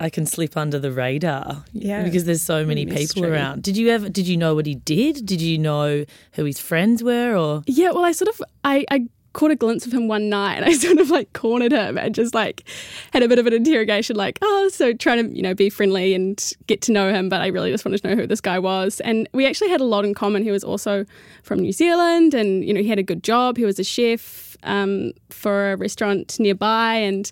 I 0.00 0.10
can 0.10 0.26
slip 0.26 0.56
under 0.56 0.78
the 0.78 0.92
radar. 0.92 1.64
Yeah. 1.72 2.02
Because 2.02 2.24
there's 2.24 2.42
so 2.42 2.64
many 2.64 2.84
Mystery. 2.84 3.06
people 3.06 3.26
around. 3.26 3.62
Did 3.62 3.76
you 3.76 3.88
ever 3.90 4.08
did 4.08 4.26
you 4.26 4.36
know 4.36 4.54
what 4.54 4.66
he 4.66 4.74
did? 4.74 5.24
Did 5.26 5.40
you 5.40 5.58
know 5.58 6.04
who 6.32 6.44
his 6.44 6.58
friends 6.58 7.02
were 7.02 7.36
or 7.36 7.62
Yeah, 7.66 7.90
well 7.90 8.04
I 8.04 8.12
sort 8.12 8.28
of 8.28 8.42
I, 8.64 8.84
I 8.90 9.06
caught 9.34 9.50
a 9.50 9.56
glimpse 9.56 9.84
of 9.84 9.92
him 9.92 10.08
one 10.08 10.28
night 10.30 10.54
and 10.54 10.64
I 10.64 10.72
sort 10.78 10.98
of 10.98 11.10
like 11.10 11.32
cornered 11.34 11.72
him 11.72 11.98
and 11.98 12.14
just 12.14 12.34
like 12.34 12.66
had 13.12 13.22
a 13.22 13.28
bit 13.28 13.38
of 13.38 13.46
an 13.46 13.52
interrogation 13.52 14.16
like, 14.16 14.38
oh, 14.40 14.68
so 14.72 14.94
trying 14.94 15.28
to, 15.28 15.36
you 15.36 15.42
know, 15.42 15.54
be 15.54 15.68
friendly 15.68 16.14
and 16.14 16.54
get 16.66 16.80
to 16.82 16.92
know 16.92 17.12
him, 17.12 17.28
but 17.28 17.42
I 17.42 17.48
really 17.48 17.70
just 17.70 17.84
wanted 17.84 18.00
to 18.02 18.08
know 18.08 18.16
who 18.16 18.26
this 18.26 18.40
guy 18.40 18.58
was. 18.58 19.00
And 19.00 19.28
we 19.32 19.46
actually 19.46 19.70
had 19.70 19.80
a 19.80 19.84
lot 19.84 20.04
in 20.04 20.14
common. 20.14 20.42
He 20.42 20.50
was 20.50 20.64
also 20.64 21.04
from 21.42 21.60
New 21.60 21.72
Zealand 21.72 22.32
and, 22.32 22.64
you 22.64 22.72
know, 22.72 22.80
he 22.80 22.88
had 22.88 22.98
a 22.98 23.02
good 23.02 23.22
job. 23.22 23.56
He 23.56 23.64
was 23.64 23.78
a 23.78 23.84
chef 23.84 24.56
um, 24.62 25.12
for 25.30 25.72
a 25.72 25.76
restaurant 25.76 26.38
nearby 26.40 26.94
and 26.94 27.30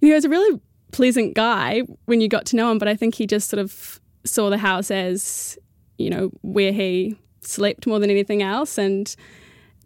you 0.00 0.08
know, 0.08 0.12
he 0.12 0.14
was 0.14 0.24
a 0.24 0.28
really 0.28 0.60
pleasant 0.92 1.34
guy 1.34 1.82
when 2.04 2.20
you 2.20 2.28
got 2.28 2.46
to 2.46 2.56
know 2.56 2.70
him, 2.70 2.78
but 2.78 2.88
I 2.88 2.94
think 2.94 3.14
he 3.14 3.26
just 3.26 3.50
sort 3.50 3.60
of 3.60 4.00
saw 4.24 4.50
the 4.50 4.58
house 4.58 4.90
as, 4.90 5.58
you 5.98 6.10
know, 6.10 6.30
where 6.42 6.72
he 6.72 7.16
slept 7.40 7.86
more 7.86 7.98
than 7.98 8.10
anything 8.10 8.42
else 8.42 8.78
and 8.78 9.14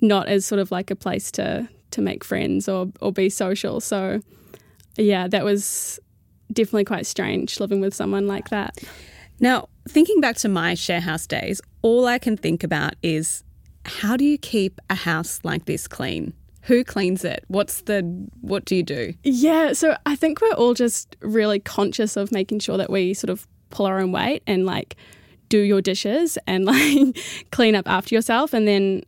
not 0.01 0.29
as 0.29 0.45
sort 0.45 0.59
of 0.61 0.71
like 0.71 0.91
a 0.91 0.97
place 0.97 1.31
to 1.33 1.69
to 1.93 2.03
make 2.03 2.25
friends 2.25 2.69
or 2.69 2.89
or 3.01 3.13
be 3.13 3.31
social. 3.31 3.81
So 3.81 4.21
yeah, 4.97 5.29
that 5.29 5.45
was 5.45 5.99
definitely 6.53 6.85
quite 6.85 7.07
strange 7.07 7.59
living 7.61 7.81
with 7.81 7.95
someone 7.95 8.27
like 8.27 8.51
that. 8.51 8.79
Now, 9.41 9.69
thinking 9.89 10.21
back 10.21 10.37
to 10.37 10.49
my 10.49 10.75
share 10.75 11.01
house 11.01 11.27
days, 11.27 11.61
all 11.83 12.07
I 12.07 12.19
can 12.19 12.37
think 12.37 12.65
about 12.65 12.95
is 13.03 13.45
how 13.85 14.17
do 14.17 14.25
you 14.25 14.39
keep 14.39 14.81
a 14.91 14.95
house 14.95 15.41
like 15.45 15.67
this 15.67 15.87
clean? 15.87 16.33
Who 16.67 16.83
cleans 16.85 17.25
it? 17.25 17.45
What's 17.49 17.83
the 17.83 18.03
what 18.41 18.65
do 18.65 18.75
you 18.75 18.83
do? 18.83 19.15
Yeah, 19.23 19.73
so 19.73 19.97
I 20.05 20.17
think 20.17 20.41
we're 20.41 20.53
all 20.53 20.75
just 20.75 21.17
really 21.21 21.61
conscious 21.61 22.17
of 22.17 22.33
making 22.33 22.59
sure 22.59 22.77
that 22.77 22.91
we 22.91 23.15
sort 23.15 23.31
of 23.31 23.47
pull 23.71 23.87
our 23.87 24.01
own 24.01 24.13
weight 24.13 24.43
and 24.47 24.67
like 24.67 24.97
do 25.49 25.59
your 25.59 25.81
dishes 25.81 26.39
and 26.47 26.65
like 26.67 27.17
clean 27.53 27.75
up 27.75 27.89
after 27.89 28.15
yourself 28.15 28.53
and 28.53 28.67
then 28.67 29.03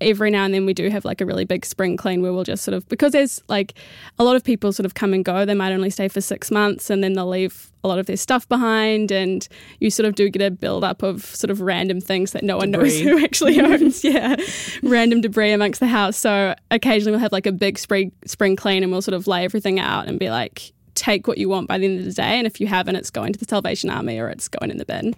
every 0.00 0.30
now 0.30 0.44
and 0.44 0.54
then 0.54 0.66
we 0.66 0.74
do 0.74 0.88
have 0.88 1.04
like 1.04 1.20
a 1.20 1.26
really 1.26 1.44
big 1.44 1.64
spring 1.64 1.96
clean 1.96 2.22
where 2.22 2.32
we'll 2.32 2.44
just 2.44 2.64
sort 2.64 2.74
of 2.74 2.88
because 2.88 3.12
there's 3.12 3.42
like 3.48 3.74
a 4.18 4.24
lot 4.24 4.36
of 4.36 4.44
people 4.44 4.72
sort 4.72 4.86
of 4.86 4.94
come 4.94 5.12
and 5.12 5.24
go. 5.24 5.44
They 5.44 5.54
might 5.54 5.72
only 5.72 5.90
stay 5.90 6.08
for 6.08 6.20
six 6.20 6.50
months 6.50 6.90
and 6.90 7.02
then 7.02 7.14
they'll 7.14 7.28
leave 7.28 7.72
a 7.84 7.88
lot 7.88 7.98
of 7.98 8.06
their 8.06 8.16
stuff 8.16 8.48
behind 8.48 9.10
and 9.10 9.46
you 9.80 9.90
sort 9.90 10.06
of 10.06 10.14
do 10.14 10.28
get 10.28 10.42
a 10.42 10.50
build 10.50 10.84
up 10.84 11.02
of 11.02 11.24
sort 11.24 11.50
of 11.50 11.60
random 11.60 12.00
things 12.00 12.32
that 12.32 12.42
no 12.42 12.56
one 12.56 12.70
knows 12.70 12.98
who 13.00 13.22
actually 13.22 13.60
owns. 13.60 14.04
Yeah. 14.04 14.36
Random 14.82 15.20
debris 15.20 15.52
amongst 15.52 15.80
the 15.80 15.86
house. 15.86 16.16
So 16.16 16.54
occasionally 16.70 17.12
we'll 17.12 17.20
have 17.20 17.32
like 17.32 17.46
a 17.46 17.52
big 17.52 17.78
spring 17.78 18.12
spring 18.26 18.56
clean 18.56 18.82
and 18.82 18.92
we'll 18.92 19.02
sort 19.02 19.14
of 19.14 19.26
lay 19.26 19.44
everything 19.44 19.80
out 19.80 20.06
and 20.06 20.18
be 20.18 20.30
like 20.30 20.72
take 20.94 21.28
what 21.28 21.38
you 21.38 21.48
want 21.48 21.68
by 21.68 21.78
the 21.78 21.86
end 21.86 22.00
of 22.00 22.04
the 22.04 22.12
day 22.12 22.38
and 22.38 22.46
if 22.46 22.60
you 22.60 22.66
haven't 22.66 22.96
it's 22.96 23.10
going 23.10 23.32
to 23.32 23.38
the 23.38 23.44
salvation 23.44 23.88
army 23.88 24.18
or 24.18 24.28
it's 24.28 24.48
going 24.48 24.70
in 24.70 24.78
the 24.78 24.84
bin. 24.84 25.14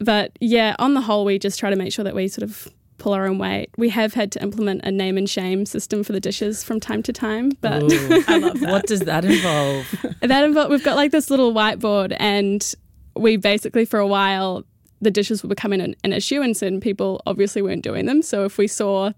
But 0.00 0.32
yeah, 0.40 0.74
on 0.78 0.94
the 0.94 1.02
whole, 1.02 1.24
we 1.26 1.38
just 1.38 1.60
try 1.60 1.68
to 1.68 1.76
make 1.76 1.92
sure 1.92 2.04
that 2.04 2.14
we 2.14 2.26
sort 2.26 2.42
of 2.42 2.68
pull 3.00 3.12
our 3.14 3.26
own 3.26 3.38
weight. 3.38 3.70
We 3.76 3.88
have 3.88 4.14
had 4.14 4.30
to 4.32 4.42
implement 4.42 4.82
a 4.84 4.92
name 4.92 5.18
and 5.18 5.28
shame 5.28 5.66
system 5.66 6.04
for 6.04 6.12
the 6.12 6.20
dishes 6.20 6.62
from 6.62 6.78
time 6.78 7.02
to 7.02 7.12
time, 7.12 7.50
but 7.60 7.82
Ooh. 7.82 8.22
I 8.28 8.38
love 8.38 8.60
that. 8.60 8.70
what 8.70 8.86
does 8.86 9.00
that 9.00 9.24
involve? 9.24 9.86
that 10.20 10.44
involved, 10.44 10.70
we've 10.70 10.84
got 10.84 10.94
like 10.96 11.10
this 11.10 11.28
little 11.30 11.52
whiteboard, 11.52 12.16
and 12.20 12.74
we 13.16 13.36
basically 13.36 13.84
for 13.84 13.98
a 13.98 14.06
while 14.06 14.64
the 15.00 15.10
dishes 15.10 15.42
were 15.42 15.48
becoming 15.48 15.80
an, 15.80 15.96
an 16.04 16.12
issue, 16.12 16.42
and 16.42 16.56
certain 16.56 16.78
people 16.78 17.20
obviously 17.26 17.62
weren't 17.62 17.82
doing 17.82 18.06
them. 18.06 18.22
So 18.22 18.44
if 18.44 18.58
we 18.58 18.66
saw 18.68 19.12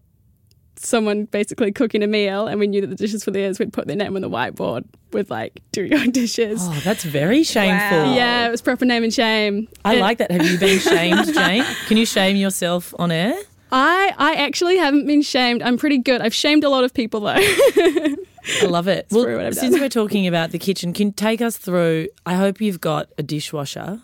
someone 0.76 1.26
basically 1.26 1.70
cooking 1.70 2.02
a 2.02 2.06
meal 2.06 2.46
and 2.48 2.58
we 2.58 2.66
knew 2.66 2.80
that 2.80 2.86
the 2.88 2.96
dishes 2.96 3.26
were 3.26 3.32
theirs, 3.32 3.58
we'd 3.58 3.72
put 3.72 3.86
their 3.86 3.94
name 3.96 4.16
on 4.16 4.22
the 4.22 4.30
whiteboard 4.30 4.84
with 5.12 5.30
like 5.30 5.60
"Do 5.72 5.84
your 5.84 6.06
dishes." 6.06 6.60
Oh, 6.62 6.80
that's 6.84 7.04
very 7.04 7.42
shameful. 7.42 7.98
Wow. 7.98 8.14
Yeah, 8.14 8.46
it 8.46 8.50
was 8.50 8.62
proper 8.62 8.84
name 8.84 9.02
and 9.04 9.12
shame. 9.12 9.68
I 9.84 9.96
It- 9.96 10.00
like 10.00 10.18
that. 10.18 10.30
Have 10.30 10.48
you 10.48 10.58
been 10.58 10.78
shamed, 10.78 11.34
Jane? 11.34 11.64
Can 11.88 11.96
you 11.96 12.06
shame 12.06 12.36
yourself 12.36 12.94
on 12.98 13.10
air? 13.12 13.34
I 13.73 14.12
I 14.19 14.35
actually 14.35 14.76
haven't 14.76 15.07
been 15.07 15.23
shamed. 15.23 15.62
I'm 15.62 15.76
pretty 15.79 15.99
good. 15.99 16.21
I've 16.21 16.35
shamed 16.35 16.62
a 16.62 16.69
lot 16.69 16.85
of 16.85 16.93
people 16.95 17.21
though. 17.21 17.35
I 17.37 18.17
love 18.67 18.88
it. 18.88 19.09
true 19.11 19.37
well, 19.37 19.52
since 19.52 19.79
we're 19.79 19.88
talking 19.88 20.26
about 20.26 20.50
the 20.50 20.59
kitchen, 20.59 20.93
can 20.93 21.09
you 21.09 21.12
take 21.12 21.41
us 21.41 21.57
through? 21.57 22.09
I 22.26 22.35
hope 22.35 22.61
you've 22.61 22.81
got 22.81 23.09
a 23.19 23.23
dishwasher. 23.23 24.00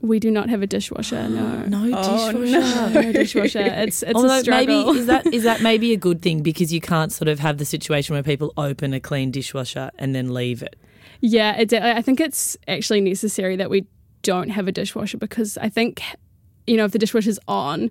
we 0.00 0.18
do 0.18 0.30
not 0.30 0.48
have 0.48 0.62
a 0.62 0.66
dishwasher. 0.66 1.28
No. 1.28 1.64
No 1.68 1.90
Oh, 1.94 2.32
dishwasher. 2.32 2.90
No 2.90 3.12
dishwasher. 3.12 3.58
It's 3.60 4.02
it's 4.02 4.14
Although 4.14 4.38
a 4.38 4.40
struggle. 4.40 4.86
maybe 4.86 4.98
is 5.00 5.06
that 5.06 5.26
is 5.32 5.42
that 5.44 5.62
maybe 5.70 5.92
a 5.92 5.96
good 5.96 6.20
thing 6.22 6.42
because 6.42 6.72
you 6.72 6.80
can't 6.80 7.12
sort 7.12 7.28
of 7.28 7.38
have 7.40 7.58
the 7.58 7.64
situation 7.64 8.14
where 8.14 8.22
people 8.22 8.52
open 8.56 8.92
a 8.92 9.00
clean 9.00 9.30
dishwasher 9.30 9.90
and 9.98 10.14
then 10.14 10.34
leave 10.34 10.62
it. 10.62 10.76
Yeah, 11.22 11.56
it's, 11.58 11.72
I 11.74 12.00
think 12.02 12.18
it's 12.18 12.56
actually 12.66 13.02
necessary 13.02 13.56
that 13.56 13.68
we 13.70 13.86
don't 14.22 14.48
have 14.50 14.68
a 14.68 14.72
dishwasher 14.72 15.18
because 15.18 15.58
I 15.58 15.68
think, 15.68 16.02
you 16.66 16.76
know, 16.78 16.86
if 16.86 16.92
the 16.92 16.98
dishwasher's 16.98 17.38
on, 17.46 17.90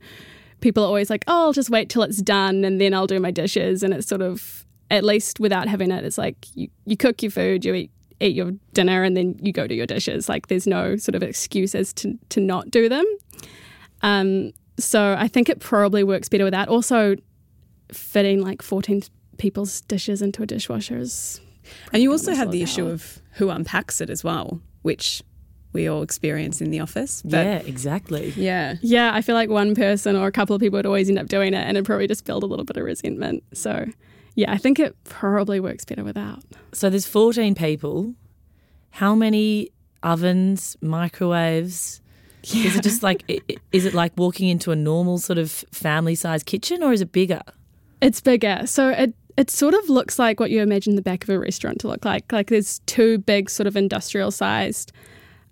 people 0.61 0.83
are 0.83 0.87
always 0.87 1.09
like, 1.09 1.23
oh, 1.27 1.45
I'll 1.45 1.53
just 1.53 1.69
wait 1.69 1.89
till 1.89 2.03
it's 2.03 2.21
done 2.21 2.63
and 2.63 2.79
then 2.79 2.93
I'll 2.93 3.07
do 3.07 3.19
my 3.19 3.31
dishes. 3.31 3.83
And 3.83 3.93
it's 3.93 4.07
sort 4.07 4.21
of, 4.21 4.65
at 4.91 5.03
least 5.03 5.39
without 5.39 5.67
having 5.67 5.91
it, 5.91 6.03
it's 6.03 6.17
like 6.17 6.47
you, 6.55 6.69
you 6.85 6.97
cook 6.97 7.21
your 7.21 7.31
food, 7.31 7.65
you 7.65 7.73
eat 7.73 7.91
eat 8.21 8.35
your 8.35 8.51
dinner 8.73 9.03
and 9.03 9.15
then 9.15 9.39
you 9.41 9.53
go 9.53 9.65
do 9.65 9.75
your 9.75 9.85
dishes. 9.85 10.27
Like 10.27 10.47
there's 10.47 10.67
no 10.67 10.97
sort 10.97 11.15
of 11.15 11.23
excuses 11.23 11.93
to 11.93 12.17
to 12.29 12.39
not 12.39 12.69
do 12.69 12.89
them. 12.89 13.05
Um, 14.01 14.51
so 14.77 15.15
I 15.17 15.27
think 15.27 15.49
it 15.49 15.59
probably 15.59 16.03
works 16.03 16.29
better 16.29 16.43
without. 16.43 16.67
Also, 16.67 17.15
fitting 17.91 18.41
like 18.41 18.61
14 18.61 19.03
people's 19.37 19.81
dishes 19.81 20.21
into 20.21 20.43
a 20.43 20.45
dishwasher 20.45 20.97
is. 20.97 21.41
And 21.93 22.01
you 22.01 22.11
also 22.11 22.33
have 22.33 22.51
the 22.51 22.63
issue 22.63 22.87
of 22.87 23.19
who 23.33 23.49
unpacks 23.49 24.01
it 24.01 24.09
as 24.09 24.23
well, 24.23 24.59
which 24.81 25.21
we 25.71 25.87
all 25.87 26.01
experience 26.01 26.61
in 26.61 26.71
the 26.71 26.79
office. 26.79 27.21
But 27.23 27.45
yeah, 27.45 27.57
exactly. 27.59 28.33
Yeah. 28.35 28.75
Yeah, 28.81 29.11
I 29.13 29.21
feel 29.21 29.35
like 29.35 29.49
one 29.49 29.75
person 29.75 30.15
or 30.15 30.27
a 30.27 30.31
couple 30.31 30.55
of 30.55 30.61
people 30.61 30.77
would 30.77 30.85
always 30.85 31.09
end 31.09 31.19
up 31.19 31.27
doing 31.27 31.53
it 31.53 31.65
and 31.65 31.77
it 31.77 31.85
probably 31.85 32.07
just 32.07 32.25
build 32.25 32.43
a 32.43 32.47
little 32.47 32.65
bit 32.65 32.77
of 32.77 32.83
resentment. 32.83 33.43
So, 33.53 33.85
yeah, 34.35 34.51
I 34.51 34.57
think 34.57 34.79
it 34.79 34.95
probably 35.03 35.59
works 35.59 35.85
better 35.85 36.03
without. 36.03 36.43
So 36.73 36.89
there's 36.89 37.05
14 37.07 37.55
people. 37.55 38.13
How 38.91 39.13
many 39.13 39.69
ovens, 40.01 40.75
microwaves? 40.81 42.01
Yeah. 42.43 42.67
Is 42.67 42.77
it 42.77 42.83
just 42.83 43.03
like 43.03 43.29
is 43.73 43.85
it 43.85 43.93
like 43.93 44.13
walking 44.15 44.47
into 44.47 44.71
a 44.71 44.75
normal 44.75 45.17
sort 45.17 45.37
of 45.37 45.51
family 45.51 46.15
size 46.15 46.41
kitchen 46.41 46.81
or 46.81 46.93
is 46.93 47.01
it 47.01 47.11
bigger? 47.11 47.41
It's 48.01 48.21
bigger. 48.21 48.61
So 48.65 48.89
it 48.89 49.13
it 49.35 49.51
sort 49.51 49.73
of 49.73 49.89
looks 49.89 50.17
like 50.17 50.39
what 50.39 50.49
you 50.49 50.61
imagine 50.61 50.95
the 50.95 51.01
back 51.01 51.23
of 51.23 51.29
a 51.29 51.37
restaurant 51.37 51.79
to 51.81 51.87
look 51.87 52.05
like. 52.05 52.31
Like 52.31 52.47
there's 52.47 52.79
two 52.85 53.17
big 53.19 53.49
sort 53.49 53.67
of 53.67 53.75
industrial 53.75 54.31
sized 54.31 54.91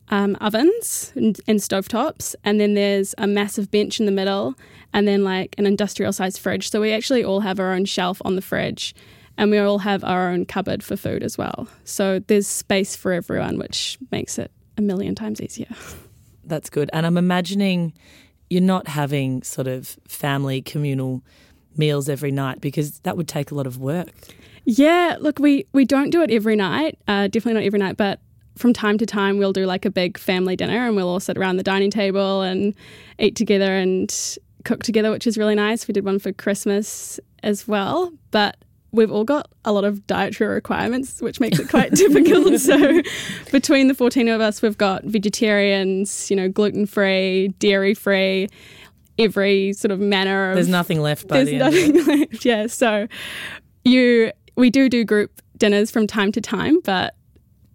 um, 0.10 0.38
ovens 0.40 1.12
and, 1.16 1.40
and 1.48 1.60
stovetops, 1.60 2.36
and 2.44 2.60
then 2.60 2.74
there's 2.74 3.14
a 3.18 3.28
massive 3.28 3.70
bench 3.72 4.00
in 4.00 4.06
the 4.06 4.12
middle, 4.12 4.56
and 4.94 5.08
then 5.08 5.24
like 5.24 5.56
an 5.58 5.66
industrial 5.66 6.14
sized 6.14 6.40
fridge. 6.40 6.70
So 6.70 6.82
we 6.82 6.94
actually 6.94 7.24
all 7.24 7.42
have 7.42 7.60
our 7.60 7.74
own 7.74 7.86
shelf 7.86 8.22
on 8.24 8.36
the 8.36 8.42
fridge, 8.42 8.96
and 9.38 9.52
we 9.52 9.58
all 9.58 9.80
have 9.80 10.04
our 10.04 10.30
own 10.30 10.46
cupboard 10.46 10.84
for 10.84 10.96
food 10.96 11.24
as 11.24 11.38
well. 11.38 11.68
So 11.84 12.20
there's 12.20 12.48
space 12.48 12.96
for 12.96 13.12
everyone, 13.14 13.58
which 13.58 13.98
makes 14.12 14.38
it 14.38 14.52
a 14.78 14.82
million 14.82 15.16
times 15.16 15.42
easier. 15.42 15.70
That's 16.44 16.70
good. 16.70 16.90
And 16.94 17.06
I'm 17.06 17.18
imagining 17.18 17.94
you're 18.50 18.62
not 18.62 18.88
having 18.88 19.44
sort 19.44 19.68
of 19.68 19.98
family 20.08 20.62
communal 20.62 21.22
meals 21.76 22.10
every 22.10 22.32
night 22.32 22.62
because 22.62 23.00
that 23.00 23.18
would 23.18 23.28
take 23.28 23.52
a 23.52 23.56
lot 23.56 23.68
of 23.68 23.78
work. 23.78 24.10
Yeah, 24.64 25.18
look, 25.20 25.40
we 25.40 25.66
we 25.74 25.86
don't 25.86 26.10
do 26.10 26.22
it 26.22 26.32
every 26.32 26.56
night. 26.56 26.98
Uh, 27.08 27.28
definitely 27.28 27.54
not 27.54 27.64
every 27.64 27.80
night, 27.80 27.98
but 27.98 28.20
from 28.58 28.74
time 28.74 28.98
to 28.98 29.06
time 29.06 29.38
we'll 29.38 29.54
do 29.54 29.66
like 29.66 29.86
a 29.86 29.90
big 29.90 30.18
family 30.18 30.56
dinner 30.56 30.88
and 30.88 30.96
we'll 30.96 31.10
all 31.10 31.20
sit 31.20 31.38
around 31.38 31.58
the 31.58 31.64
dining 31.64 31.92
table 31.92 32.42
and 32.42 32.74
eat 33.20 33.36
together 33.36 33.76
and 33.76 34.38
cook 34.66 34.84
together, 34.84 35.12
which 35.12 35.26
is 35.26 35.38
really 35.38 35.56
nice. 35.56 35.88
We 35.88 35.94
did 35.94 36.06
one 36.06 36.20
for 36.20 36.34
Christmas 36.34 37.20
as 37.44 37.68
well, 37.68 38.12
but 38.32 38.58
we've 38.92 39.12
all 39.12 39.24
got 39.24 39.50
a 39.66 39.72
lot 39.72 39.86
of 39.86 40.06
dietary 40.08 40.54
requirements, 40.54 41.22
which 41.22 41.40
makes 41.40 41.60
it 41.60 41.70
quite 41.70 41.92
difficult. 41.94 42.60
So, 42.60 43.02
between 43.52 43.88
the 43.88 43.94
14 43.94 44.28
of 44.28 44.42
us, 44.42 44.62
we've 44.62 44.78
got 44.78 45.04
vegetarians, 45.06 46.30
you 46.30 46.36
know, 46.36 46.50
gluten 46.50 46.86
free, 46.86 47.50
dairy 47.60 47.94
free, 47.94 48.50
every 49.18 49.74
sort 49.74 49.92
of 49.92 50.00
manner 50.00 50.52
of. 50.52 50.56
There's 50.56 50.68
nothing 50.68 51.02
left 51.02 51.28
by 51.28 51.44
there's 51.44 51.50
the 51.50 51.58
nothing 51.58 52.06
left, 52.20 52.46
yeah. 52.46 52.68
So, 52.68 53.08
you, 53.86 54.32
we 54.56 54.70
do 54.70 54.90
do 54.90 55.06
group 55.06 55.42
dinners 55.58 55.92
from 55.92 56.08
time 56.08 56.32
to 56.34 56.42
time, 56.42 56.80
but 56.82 57.16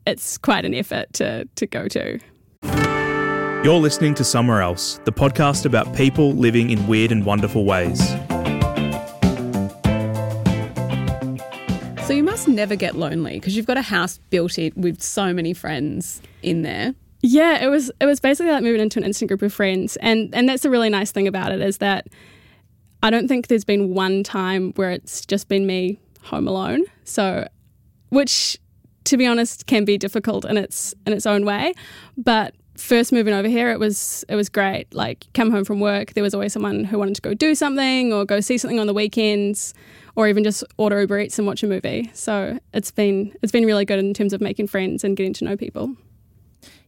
it's 0.06 0.38
quite 0.38 0.64
an 0.64 0.74
effort 0.74 1.12
to, 1.14 1.48
to 1.56 1.66
go 1.66 1.88
to. 1.88 2.18
You're 3.64 3.78
listening 3.78 4.14
to 4.14 4.24
Somewhere 4.24 4.60
Else, 4.60 5.00
the 5.04 5.12
podcast 5.12 5.64
about 5.64 5.94
people 5.94 6.32
living 6.32 6.70
in 6.70 6.86
weird 6.86 7.12
and 7.12 7.24
wonderful 7.24 7.64
ways. 7.64 8.00
So 12.06 12.12
you 12.12 12.24
must 12.24 12.48
never 12.48 12.74
get 12.74 12.96
lonely 12.96 13.38
because 13.38 13.56
you've 13.56 13.66
got 13.66 13.76
a 13.76 13.82
house 13.82 14.18
built 14.30 14.58
in 14.58 14.72
with 14.74 15.00
so 15.00 15.32
many 15.32 15.54
friends 15.54 16.20
in 16.42 16.62
there. 16.62 16.94
Yeah, 17.20 17.64
it 17.64 17.68
was 17.68 17.92
it 18.00 18.06
was 18.06 18.18
basically 18.18 18.50
like 18.50 18.64
moving 18.64 18.80
into 18.80 18.98
an 18.98 19.04
instant 19.04 19.28
group 19.28 19.42
of 19.42 19.54
friends, 19.54 19.94
and 19.98 20.34
and 20.34 20.48
that's 20.48 20.64
a 20.64 20.70
really 20.70 20.90
nice 20.90 21.12
thing 21.12 21.28
about 21.28 21.52
it 21.52 21.60
is 21.60 21.78
that 21.78 22.08
I 23.04 23.10
don't 23.10 23.28
think 23.28 23.46
there's 23.46 23.64
been 23.64 23.94
one 23.94 24.24
time 24.24 24.72
where 24.72 24.90
it's 24.90 25.24
just 25.24 25.46
been 25.46 25.64
me 25.64 26.00
home 26.22 26.48
alone. 26.48 26.82
So, 27.04 27.46
which 28.08 28.58
to 29.04 29.16
be 29.16 29.26
honest, 29.26 29.66
can 29.66 29.84
be 29.84 29.98
difficult 29.98 30.44
in 30.44 30.56
its 30.56 30.94
in 31.06 31.12
its 31.12 31.26
own 31.26 31.44
way. 31.44 31.74
But 32.16 32.54
first 32.76 33.12
moving 33.12 33.34
over 33.34 33.48
here, 33.48 33.70
it 33.70 33.78
was 33.78 34.24
it 34.28 34.36
was 34.36 34.48
great. 34.48 34.92
Like 34.94 35.26
come 35.34 35.50
home 35.50 35.64
from 35.64 35.80
work, 35.80 36.14
there 36.14 36.22
was 36.22 36.34
always 36.34 36.52
someone 36.52 36.84
who 36.84 36.98
wanted 36.98 37.16
to 37.16 37.22
go 37.22 37.34
do 37.34 37.54
something 37.54 38.12
or 38.12 38.24
go 38.24 38.40
see 38.40 38.58
something 38.58 38.80
on 38.80 38.86
the 38.86 38.94
weekends, 38.94 39.74
or 40.16 40.28
even 40.28 40.44
just 40.44 40.64
order 40.76 41.00
Uber 41.00 41.20
Eats 41.20 41.38
and 41.38 41.46
watch 41.46 41.62
a 41.62 41.66
movie. 41.66 42.10
So 42.14 42.58
it's 42.72 42.90
been 42.90 43.34
it's 43.42 43.52
been 43.52 43.66
really 43.66 43.84
good 43.84 43.98
in 43.98 44.14
terms 44.14 44.32
of 44.32 44.40
making 44.40 44.66
friends 44.68 45.04
and 45.04 45.16
getting 45.16 45.32
to 45.34 45.44
know 45.44 45.56
people. 45.56 45.96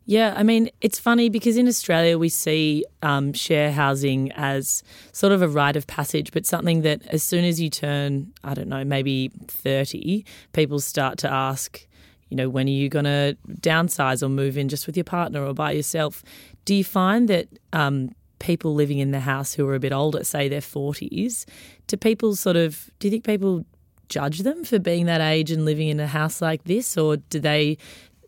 Yeah, 0.07 0.35
I 0.37 0.43
mean, 0.43 0.69
it's 0.83 0.99
funny 0.99 1.31
because 1.31 1.57
in 1.57 1.67
Australia 1.67 2.19
we 2.19 2.29
see 2.29 2.85
um, 3.03 3.33
share 3.33 3.73
housing 3.73 4.33
as 4.33 4.83
sort 5.13 5.33
of 5.33 5.41
a 5.41 5.49
rite 5.49 5.77
of 5.77 5.87
passage, 5.87 6.31
but 6.31 6.45
something 6.45 6.83
that 6.83 7.07
as 7.07 7.23
soon 7.23 7.45
as 7.45 7.59
you 7.59 7.71
turn, 7.71 8.35
I 8.45 8.53
don't 8.53 8.69
know, 8.69 8.85
maybe 8.85 9.31
30, 9.49 10.27
people 10.53 10.79
start 10.81 11.17
to 11.19 11.33
ask, 11.33 11.87
you 12.29 12.37
know, 12.37 12.49
when 12.49 12.67
are 12.67 12.71
you 12.71 12.89
going 12.89 13.05
to 13.05 13.37
downsize 13.61 14.23
or 14.23 14.29
move 14.29 14.57
in 14.59 14.69
just 14.69 14.87
with 14.87 14.97
your 14.97 15.05
partner 15.05 15.45
or 15.45 15.55
by 15.55 15.73
yourself? 15.73 16.23
Do 16.65 16.75
you 16.75 16.85
find 16.85 17.29
that 17.29 17.49
um, 17.73 18.11
people 18.39 18.75
living 18.75 18.99
in 18.99 19.11
the 19.11 19.21
house 19.21 19.55
who 19.55 19.67
are 19.69 19.75
a 19.75 19.81
bit 19.81 19.93
older, 19.93 20.25
say 20.25 20.49
their 20.49 20.61
40s, 20.61 21.45
do 21.87 21.97
people 21.97 22.37
sort 22.37 22.57
of, 22.57 22.91
do 22.99 23.09
you 23.09 23.11
think 23.11 23.25
people 23.25 23.65
judge 24.09 24.41
them 24.41 24.65
for 24.65 24.79
being 24.79 25.07
that 25.07 25.21
age 25.21 25.51
and 25.51 25.65
living 25.65 25.89
in 25.89 26.01
a 26.01 26.07
house 26.07 26.43
like 26.43 26.65
this? 26.65 26.97
Or 26.97 27.17
do 27.17 27.41
they 27.41 27.79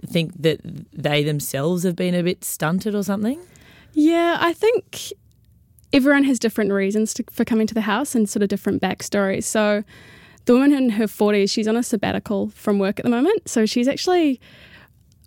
think 0.04 0.32
that 0.42 0.60
they 0.92 1.22
themselves 1.22 1.82
have 1.82 1.96
been 1.96 2.14
a 2.14 2.22
bit 2.22 2.44
stunted 2.44 2.94
or 2.94 3.02
something? 3.02 3.40
Yeah, 3.92 4.36
I 4.40 4.52
think 4.52 5.12
everyone 5.92 6.24
has 6.24 6.38
different 6.38 6.72
reasons 6.72 7.14
to, 7.14 7.24
for 7.30 7.44
coming 7.44 7.66
to 7.66 7.74
the 7.74 7.80
house 7.80 8.14
and 8.14 8.28
sort 8.28 8.42
of 8.42 8.48
different 8.48 8.82
backstories. 8.82 9.44
So, 9.44 9.84
the 10.46 10.54
woman 10.54 10.72
in 10.72 10.90
her 10.90 11.04
40s, 11.04 11.50
she's 11.50 11.68
on 11.68 11.76
a 11.76 11.82
sabbatical 11.82 12.48
from 12.50 12.78
work 12.78 12.98
at 12.98 13.04
the 13.04 13.10
moment. 13.10 13.48
So 13.48 13.66
she's 13.66 13.88
actually 13.88 14.40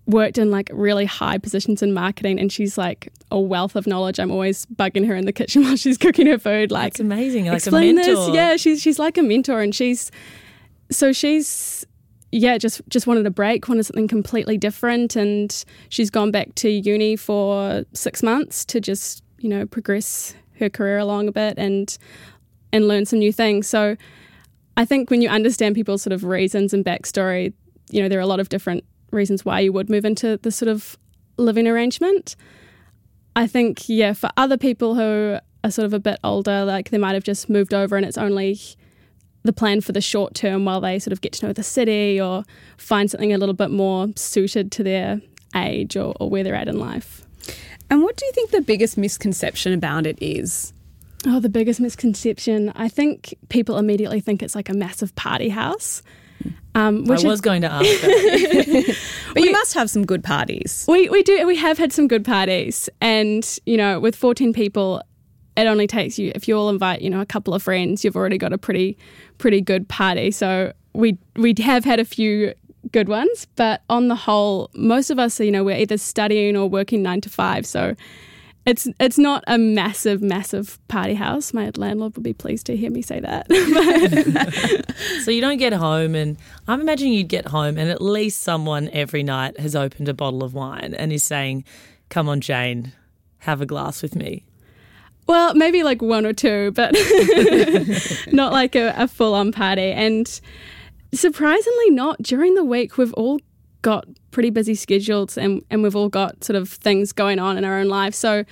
worked 0.07 0.37
in 0.37 0.49
like 0.49 0.69
really 0.73 1.05
high 1.05 1.37
positions 1.37 1.83
in 1.83 1.93
marketing 1.93 2.39
and 2.39 2.51
she's 2.51 2.77
like 2.77 3.13
a 3.29 3.39
wealth 3.39 3.75
of 3.75 3.85
knowledge. 3.85 4.19
I'm 4.19 4.31
always 4.31 4.65
bugging 4.67 5.05
her 5.05 5.15
in 5.15 5.25
the 5.25 5.33
kitchen 5.33 5.63
while 5.65 5.75
she's 5.75 5.97
cooking 5.97 6.25
her 6.27 6.39
food. 6.39 6.71
Like 6.71 6.93
That's 6.93 7.01
amazing. 7.01 7.45
Like 7.45 7.57
explain 7.57 7.95
This. 7.95 8.29
Yeah, 8.29 8.57
she's 8.57 8.81
she's 8.81 8.97
like 8.97 9.17
a 9.17 9.23
mentor 9.23 9.61
and 9.61 9.73
she's 9.73 10.09
so 10.89 11.13
she's 11.13 11.85
yeah, 12.31 12.57
just 12.57 12.81
just 12.89 13.07
wanted 13.07 13.25
a 13.25 13.31
break, 13.31 13.67
wanted 13.67 13.85
something 13.85 14.07
completely 14.07 14.57
different 14.57 15.15
and 15.15 15.63
she's 15.89 16.09
gone 16.09 16.31
back 16.31 16.55
to 16.55 16.69
uni 16.69 17.15
for 17.15 17.83
six 17.93 18.23
months 18.23 18.65
to 18.65 18.79
just, 18.79 19.23
you 19.39 19.49
know, 19.49 19.65
progress 19.65 20.33
her 20.59 20.69
career 20.69 20.97
along 20.97 21.27
a 21.27 21.31
bit 21.31 21.55
and 21.57 21.97
and 22.71 22.87
learn 22.87 23.05
some 23.05 23.19
new 23.19 23.33
things. 23.33 23.67
So 23.67 23.95
I 24.79 24.85
think 24.85 25.11
when 25.11 25.21
you 25.21 25.27
understand 25.27 25.75
people's 25.75 26.01
sort 26.01 26.13
of 26.13 26.23
reasons 26.23 26.73
and 26.73 26.85
backstory, 26.85 27.51
you 27.89 28.01
know, 28.01 28.07
there 28.07 28.17
are 28.17 28.21
a 28.21 28.25
lot 28.25 28.39
of 28.39 28.47
different 28.47 28.85
reasons 29.11 29.43
why 29.43 29.59
you 29.59 29.73
would 29.73 29.89
move 29.89 30.05
into 30.05 30.37
this 30.37 30.55
sort 30.55 30.69
of 30.69 30.97
living 31.35 31.67
arrangement. 31.67 32.37
I 33.35 33.45
think, 33.45 33.89
yeah, 33.89 34.13
for 34.13 34.29
other 34.37 34.55
people 34.55 34.95
who 34.95 35.37
are 35.65 35.71
sort 35.71 35.85
of 35.85 35.93
a 35.93 35.99
bit 35.99 36.17
older, 36.23 36.63
like 36.63 36.91
they 36.91 36.97
might 36.97 37.11
have 37.11 37.25
just 37.25 37.49
moved 37.49 37.73
over 37.73 37.97
and 37.97 38.05
it's 38.05 38.17
only 38.17 38.57
the 39.43 39.51
plan 39.51 39.81
for 39.81 39.91
the 39.91 39.99
short 39.99 40.33
term 40.33 40.63
while 40.63 40.79
they 40.79 40.97
sort 40.97 41.11
of 41.11 41.19
get 41.19 41.33
to 41.33 41.47
know 41.47 41.51
the 41.51 41.61
city 41.61 42.21
or 42.21 42.45
find 42.77 43.11
something 43.11 43.33
a 43.33 43.37
little 43.37 43.55
bit 43.55 43.71
more 43.71 44.07
suited 44.15 44.71
to 44.71 44.83
their 44.83 45.19
age 45.57 45.97
or, 45.97 46.15
or 46.21 46.29
where 46.29 46.41
they're 46.41 46.55
at 46.55 46.69
in 46.69 46.79
life. 46.79 47.27
And 47.89 48.01
what 48.01 48.15
do 48.15 48.25
you 48.25 48.31
think 48.31 48.51
the 48.51 48.61
biggest 48.61 48.97
misconception 48.97 49.73
about 49.73 50.07
it 50.07 50.17
is? 50.21 50.71
Oh, 51.25 51.39
the 51.39 51.49
biggest 51.49 51.79
misconception. 51.79 52.71
I 52.75 52.87
think 52.87 53.35
people 53.49 53.77
immediately 53.77 54.21
think 54.21 54.41
it's 54.41 54.55
like 54.55 54.69
a 54.69 54.73
massive 54.73 55.13
party 55.15 55.49
house. 55.49 56.01
Um, 56.75 57.03
which 57.05 57.25
I 57.25 57.27
was 57.27 57.41
going 57.41 57.61
to 57.63 57.71
ask 57.71 57.83
but 59.33 59.35
we, 59.35 59.47
you 59.47 59.51
must 59.51 59.73
have 59.73 59.89
some 59.89 60.05
good 60.05 60.23
parties. 60.23 60.85
We, 60.87 61.09
we 61.09 61.23
do. 61.23 61.45
We 61.45 61.57
have 61.57 61.77
had 61.77 61.91
some 61.91 62.07
good 62.07 62.23
parties. 62.23 62.89
And, 63.01 63.45
you 63.65 63.75
know, 63.75 63.99
with 63.99 64.15
14 64.15 64.53
people, 64.53 65.01
it 65.57 65.67
only 65.67 65.87
takes 65.87 66.17
you, 66.17 66.31
if 66.35 66.47
you 66.47 66.57
all 66.57 66.69
invite, 66.69 67.01
you 67.01 67.09
know, 67.09 67.19
a 67.19 67.25
couple 67.25 67.53
of 67.53 67.61
friends, 67.61 68.05
you've 68.05 68.15
already 68.15 68.37
got 68.37 68.53
a 68.53 68.57
pretty, 68.57 68.97
pretty 69.39 69.59
good 69.59 69.89
party. 69.89 70.31
So 70.31 70.71
we, 70.93 71.17
we 71.35 71.53
have 71.59 71.83
had 71.83 71.99
a 71.99 72.05
few 72.05 72.53
good 72.91 73.09
ones. 73.09 73.47
But 73.55 73.81
on 73.89 74.07
the 74.07 74.15
whole, 74.15 74.69
most 74.73 75.09
of 75.09 75.19
us, 75.19 75.39
you 75.39 75.51
know, 75.51 75.63
we're 75.63 75.77
either 75.77 75.97
studying 75.97 76.55
or 76.55 76.69
working 76.69 77.03
nine 77.03 77.21
to 77.21 77.29
five. 77.29 77.65
So 77.65 77.95
it's 78.69 78.87
it's 78.99 79.17
not 79.17 79.43
a 79.47 79.57
massive, 79.57 80.21
massive 80.21 80.77
party 80.87 81.15
house. 81.15 81.53
My 81.55 81.71
landlord 81.75 82.15
would 82.15 82.23
be 82.23 82.33
pleased 82.33 82.67
to 82.67 82.77
hear 82.77 82.91
me 82.91 83.01
say 83.01 83.19
that. 83.19 83.47
so 85.23 85.31
you 85.31 85.41
don't 85.41 85.57
get 85.57 85.73
home, 85.73 86.13
and 86.13 86.37
I'm 86.67 86.79
imagining 86.79 87.13
you'd 87.13 87.29
get 87.29 87.47
home, 87.47 87.79
and 87.79 87.89
at 87.89 87.99
least 87.99 88.43
someone 88.43 88.87
every 88.93 89.23
night 89.23 89.59
has 89.59 89.75
opened 89.75 90.07
a 90.07 90.13
bottle 90.13 90.43
of 90.43 90.53
wine 90.53 90.93
and 90.93 91.11
is 91.11 91.23
saying, 91.23 91.63
"Come 92.09 92.29
on, 92.29 92.41
Jane, 92.41 92.93
have 93.39 93.59
a 93.59 93.65
glass 93.65 94.03
with 94.03 94.15
me." 94.15 94.45
Well, 95.25 95.55
maybe 95.55 95.81
like 95.81 96.03
one 96.03 96.27
or 96.27 96.33
two, 96.33 96.71
but 96.71 96.91
not 98.31 98.51
like 98.51 98.75
a, 98.75 98.93
a 98.95 99.07
full 99.07 99.33
on 99.33 99.51
party. 99.51 99.91
And 99.91 100.39
surprisingly, 101.11 101.89
not 101.89 102.21
during 102.21 102.53
the 102.53 102.63
week. 102.63 102.99
We've 102.99 103.13
all 103.15 103.39
got 103.81 104.05
pretty 104.31 104.49
busy 104.49 104.75
schedules 104.75 105.37
and, 105.37 105.63
and 105.69 105.83
we've 105.83 105.95
all 105.95 106.09
got 106.09 106.43
sort 106.43 106.55
of 106.55 106.69
things 106.69 107.11
going 107.13 107.39
on 107.39 107.57
in 107.57 107.65
our 107.65 107.79
own 107.79 107.87
lives. 107.87 108.17
So 108.17 108.43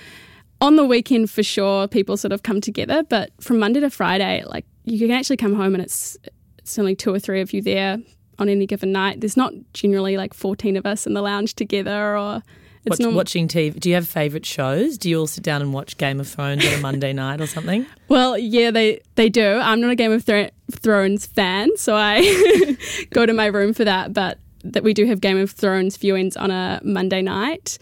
on 0.62 0.76
the 0.76 0.86
weekend, 0.86 1.30
for 1.30 1.44
sure, 1.44 1.88
people 1.88 2.18
sort 2.18 2.32
of 2.32 2.44
come 2.44 2.62
together. 2.62 3.04
But 3.04 3.32
from 3.42 3.60
Monday 3.60 3.80
to 3.82 3.90
Friday, 3.90 4.44
like 4.46 4.66
you 4.86 5.00
can 5.00 5.12
actually 5.16 5.38
come 5.38 5.54
home 5.56 5.74
and 5.76 5.84
it's, 5.84 6.18
it's 6.58 6.78
only 6.80 6.96
two 6.96 7.14
or 7.14 7.20
three 7.20 7.42
of 7.42 7.54
you 7.54 7.62
there 7.62 7.98
on 8.40 8.50
any 8.50 8.66
given 8.66 8.92
night. 8.92 9.20
There's 9.22 9.38
not 9.38 9.54
generally 9.74 10.18
like 10.18 10.34
14 10.34 10.78
of 10.78 10.86
us 10.86 11.06
in 11.06 11.14
the 11.14 11.22
lounge 11.22 11.56
together 11.56 12.18
or 12.18 12.42
it's 12.86 12.92
Watch, 12.92 13.00
norm- 13.02 13.16
watching 13.16 13.48
TV. 13.50 13.78
Do 13.78 13.90
you 13.90 13.96
have 13.96 14.08
favourite 14.08 14.46
shows? 14.46 14.98
Do 14.98 15.10
you 15.10 15.20
all 15.20 15.28
sit 15.28 15.44
down 15.44 15.62
and 15.62 15.74
watch 15.74 15.98
Game 15.98 16.22
of 16.22 16.28
Thrones 16.28 16.66
on 16.66 16.74
a 16.74 16.78
Monday 16.78 17.12
night 17.12 17.42
or 17.42 17.48
something? 17.48 17.86
Well, 18.08 18.38
yeah, 18.38 18.72
they 18.72 19.02
they 19.16 19.28
do. 19.28 19.46
I'm 19.62 19.82
not 19.82 19.90
a 19.90 19.96
Game 19.96 20.14
of 20.14 20.24
Thro- 20.24 20.48
Thrones 20.72 21.26
fan, 21.26 21.76
so 21.76 21.94
I 21.94 22.78
go 23.10 23.26
to 23.26 23.34
my 23.34 23.48
room 23.48 23.74
for 23.74 23.84
that. 23.84 24.14
But 24.14 24.40
that 24.74 24.84
we 24.84 24.94
do 24.94 25.06
have 25.06 25.22
Game 25.22 25.38
of 25.38 25.52
Thrones 25.52 25.98
viewings 25.98 26.40
on 26.40 26.52
a 26.52 26.80
Monday 26.84 27.22
night. 27.22 27.78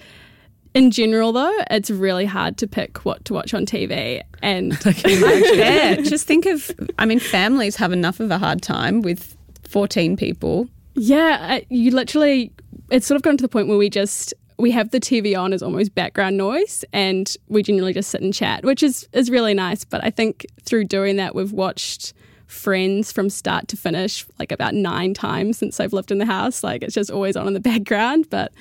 In 0.74 0.92
general, 0.92 1.32
though, 1.32 1.58
it's 1.72 1.90
really 1.90 2.26
hard 2.26 2.58
to 2.58 2.68
pick 2.68 3.06
what 3.06 3.24
to 3.26 3.34
watch 3.34 3.54
on 3.54 3.66
TV, 3.66 4.22
and 4.42 4.78
yeah, 5.06 5.96
just 5.96 6.28
think 6.28 6.46
of, 6.46 6.70
I 7.00 7.06
mean, 7.06 7.20
families 7.20 7.78
have 7.78 7.94
enough 7.94 8.20
of 8.20 8.30
a 8.30 8.38
hard 8.38 8.62
time 8.62 9.02
with 9.02 9.38
14 9.64 10.18
people. 10.18 10.68
yeah, 10.96 11.60
uh, 11.60 11.66
you 11.70 11.92
literally. 11.92 12.52
It's 12.92 13.08
sort 13.08 13.16
of 13.16 13.24
gotten 13.24 13.38
to 13.38 13.42
the 13.42 13.50
point 13.50 13.68
where 13.68 13.78
we 13.78 13.90
just 13.90 14.34
we 14.58 14.72
have 14.72 14.92
the 14.92 15.00
TV 15.00 15.38
on 15.38 15.54
as 15.54 15.64
almost 15.64 15.96
background 15.96 16.38
noise, 16.38 16.84
and 16.92 17.36
we 17.48 17.64
generally 17.64 17.94
just 17.94 18.10
sit 18.10 18.22
and 18.22 18.34
chat, 18.34 18.64
which 18.66 18.84
is 18.84 19.08
is 19.14 19.30
really 19.30 19.54
nice. 19.54 19.86
But 19.86 20.04
I 20.04 20.10
think 20.10 20.46
through 20.64 20.86
doing 20.86 21.16
that, 21.16 21.36
we've 21.36 21.54
watched 21.54 22.14
Friends 22.48 23.12
from 23.12 23.30
start 23.30 23.68
to 23.70 23.78
finish 23.78 24.26
like 24.40 24.52
about 24.52 24.74
nine 24.74 25.14
times 25.14 25.58
since 25.58 25.80
I've 25.80 25.94
lived 25.94 26.12
in 26.12 26.18
the 26.18 26.26
house. 26.26 26.64
Like 26.64 26.84
it's 26.84 26.94
just 26.94 27.12
always 27.12 27.36
on 27.36 27.48
in 27.48 27.54
the 27.54 27.60
background. 27.72 28.30
But 28.30 28.52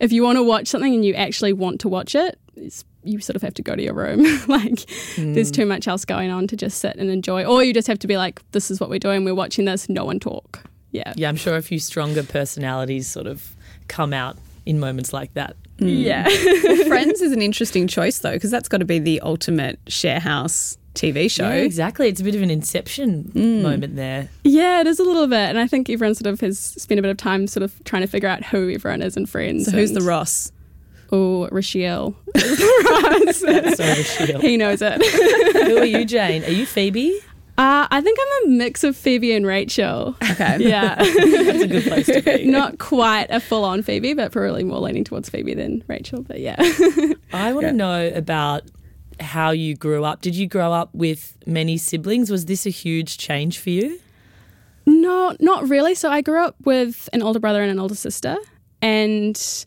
if 0.00 0.12
you 0.12 0.22
want 0.22 0.36
to 0.36 0.42
watch 0.42 0.68
something 0.68 0.94
and 0.94 1.04
you 1.04 1.14
actually 1.14 1.52
want 1.52 1.80
to 1.80 1.88
watch 1.88 2.14
it, 2.14 2.38
it's, 2.56 2.84
you 3.04 3.20
sort 3.20 3.36
of 3.36 3.42
have 3.42 3.54
to 3.54 3.62
go 3.62 3.74
to 3.74 3.82
your 3.82 3.94
room. 3.94 4.22
like 4.48 4.86
there's 5.16 5.50
mm. 5.50 5.54
too 5.54 5.66
much 5.66 5.88
else 5.88 6.04
going 6.04 6.30
on 6.30 6.46
to 6.48 6.56
just 6.56 6.78
sit 6.78 6.96
and 6.96 7.10
enjoy, 7.10 7.44
or 7.44 7.62
you 7.62 7.74
just 7.74 7.88
have 7.88 7.98
to 8.00 8.06
be 8.06 8.16
like, 8.16 8.42
this 8.52 8.70
is 8.70 8.80
what 8.80 8.90
we're 8.90 8.98
doing. 8.98 9.24
We're 9.24 9.34
watching 9.34 9.64
this. 9.64 9.88
No 9.88 10.04
one 10.04 10.20
talk. 10.20 10.62
Yeah. 10.92 11.12
Yeah, 11.16 11.28
I'm 11.28 11.36
sure 11.36 11.56
a 11.56 11.62
few 11.62 11.78
stronger 11.78 12.22
personalities 12.22 13.08
sort 13.08 13.26
of 13.26 13.56
come 13.88 14.12
out 14.12 14.36
in 14.66 14.78
moments 14.78 15.12
like 15.12 15.34
that. 15.34 15.56
Yeah. 15.88 16.26
Hmm. 16.28 16.82
Friends 16.88 17.20
is 17.20 17.32
an 17.32 17.42
interesting 17.42 17.86
choice, 17.86 18.18
though, 18.18 18.32
because 18.32 18.50
that's 18.50 18.68
got 18.68 18.78
to 18.78 18.84
be 18.84 18.98
the 18.98 19.20
ultimate 19.20 19.78
share 19.86 20.20
house 20.20 20.76
TV 20.94 21.30
show. 21.30 21.48
Yeah, 21.48 21.54
exactly. 21.54 22.08
It's 22.08 22.20
a 22.20 22.24
bit 22.24 22.34
of 22.34 22.42
an 22.42 22.50
inception 22.50 23.30
hmm. 23.32 23.62
moment 23.62 23.96
there. 23.96 24.28
Yeah, 24.44 24.80
it 24.80 24.86
is 24.86 24.98
a 24.98 25.04
little 25.04 25.26
bit. 25.26 25.48
And 25.48 25.58
I 25.58 25.66
think 25.66 25.88
everyone 25.88 26.14
sort 26.14 26.32
of 26.32 26.40
has 26.40 26.58
spent 26.58 26.98
a 26.98 27.02
bit 27.02 27.10
of 27.10 27.16
time 27.16 27.46
sort 27.46 27.62
of 27.62 27.82
trying 27.84 28.02
to 28.02 28.08
figure 28.08 28.28
out 28.28 28.44
who 28.44 28.70
everyone 28.70 29.02
is 29.02 29.16
in 29.16 29.26
Friends. 29.26 29.66
So 29.66 29.72
who's 29.72 29.92
the 29.92 30.02
Ross? 30.02 30.52
Oh, 31.10 31.46
Rochelle. 31.48 32.16
Sorry, 33.32 34.02
Shield. 34.02 34.40
he 34.42 34.56
knows 34.56 34.80
it. 34.80 35.02
Who 35.66 35.78
are 35.78 35.84
you, 35.84 36.06
Jane? 36.06 36.42
Are 36.44 36.50
you 36.50 36.64
Phoebe? 36.64 37.20
Uh, 37.58 37.86
I 37.90 38.00
think 38.00 38.18
I'm 38.20 38.46
a 38.46 38.50
mix 38.56 38.82
of 38.82 38.96
Phoebe 38.96 39.32
and 39.32 39.46
Rachel. 39.46 40.16
Okay. 40.30 40.56
Yeah. 40.60 40.94
That's 40.94 41.62
a 41.62 41.66
good 41.68 41.84
place 41.84 42.06
to 42.06 42.22
be. 42.22 42.44
Not 42.50 42.78
quite 42.78 43.26
a 43.28 43.40
full 43.40 43.64
on 43.64 43.82
Phoebe, 43.82 44.14
but 44.14 44.32
probably 44.32 44.64
more 44.64 44.78
leaning 44.78 45.04
towards 45.04 45.28
Phoebe 45.28 45.54
than 45.54 45.84
Rachel. 45.86 46.22
But 46.22 46.40
yeah. 46.40 46.56
I 47.32 47.52
want 47.52 47.66
to 47.66 47.72
know 47.72 48.08
about 48.14 48.62
how 49.20 49.50
you 49.50 49.74
grew 49.76 50.04
up. 50.04 50.22
Did 50.22 50.34
you 50.34 50.46
grow 50.46 50.72
up 50.72 50.94
with 50.94 51.36
many 51.46 51.76
siblings? 51.76 52.30
Was 52.30 52.46
this 52.46 52.64
a 52.64 52.70
huge 52.70 53.18
change 53.18 53.58
for 53.58 53.70
you? 53.70 54.00
No, 54.86 55.36
not 55.38 55.68
really. 55.68 55.94
So 55.94 56.10
I 56.10 56.22
grew 56.22 56.42
up 56.42 56.56
with 56.64 57.08
an 57.12 57.22
older 57.22 57.38
brother 57.38 57.60
and 57.62 57.70
an 57.70 57.78
older 57.78 57.94
sister, 57.94 58.36
and 58.80 59.66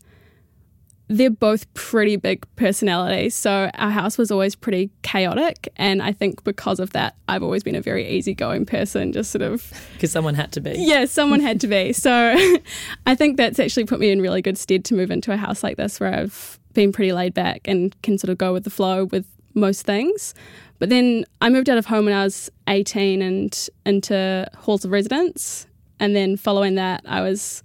they're 1.08 1.30
both 1.30 1.72
pretty 1.74 2.16
big 2.16 2.44
personalities. 2.56 3.34
So 3.34 3.70
our 3.74 3.90
house 3.90 4.18
was 4.18 4.30
always 4.30 4.56
pretty 4.56 4.90
chaotic. 5.02 5.68
And 5.76 6.02
I 6.02 6.12
think 6.12 6.42
because 6.42 6.80
of 6.80 6.90
that, 6.90 7.14
I've 7.28 7.42
always 7.42 7.62
been 7.62 7.76
a 7.76 7.80
very 7.80 8.08
easygoing 8.08 8.66
person, 8.66 9.12
just 9.12 9.30
sort 9.30 9.42
of 9.42 9.72
Because 9.94 10.10
someone 10.10 10.34
had 10.34 10.52
to 10.52 10.60
be. 10.60 10.74
Yeah, 10.76 11.04
someone 11.04 11.40
had 11.40 11.60
to 11.60 11.68
be. 11.68 11.92
So 12.06 12.36
I 13.06 13.14
think 13.14 13.36
that's 13.36 13.58
actually 13.58 13.84
put 13.84 13.98
me 13.98 14.10
in 14.10 14.20
really 14.20 14.40
good 14.40 14.56
stead 14.56 14.84
to 14.86 14.94
move 14.94 15.10
into 15.10 15.32
a 15.32 15.36
house 15.36 15.62
like 15.62 15.76
this 15.76 15.98
where 15.98 16.14
I've 16.14 16.58
been 16.72 16.92
pretty 16.92 17.12
laid 17.12 17.34
back 17.34 17.62
and 17.66 18.00
can 18.02 18.16
sort 18.16 18.30
of 18.30 18.38
go 18.38 18.52
with 18.52 18.64
the 18.64 18.70
flow 18.70 19.06
with 19.06 19.26
most 19.54 19.82
things. 19.82 20.34
But 20.78 20.88
then 20.88 21.24
I 21.40 21.48
moved 21.48 21.68
out 21.68 21.78
of 21.78 21.86
home 21.86 22.04
when 22.04 22.14
I 22.14 22.22
was 22.22 22.50
18 22.68 23.22
and 23.22 23.68
into 23.84 24.46
halls 24.56 24.84
of 24.84 24.90
residence. 24.92 25.66
And 25.98 26.14
then 26.14 26.36
following 26.36 26.74
that, 26.76 27.02
I 27.06 27.22
was 27.22 27.62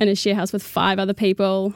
in 0.00 0.08
a 0.08 0.14
share 0.14 0.34
house 0.34 0.52
with 0.52 0.62
five 0.62 0.98
other 0.98 1.14
people, 1.14 1.74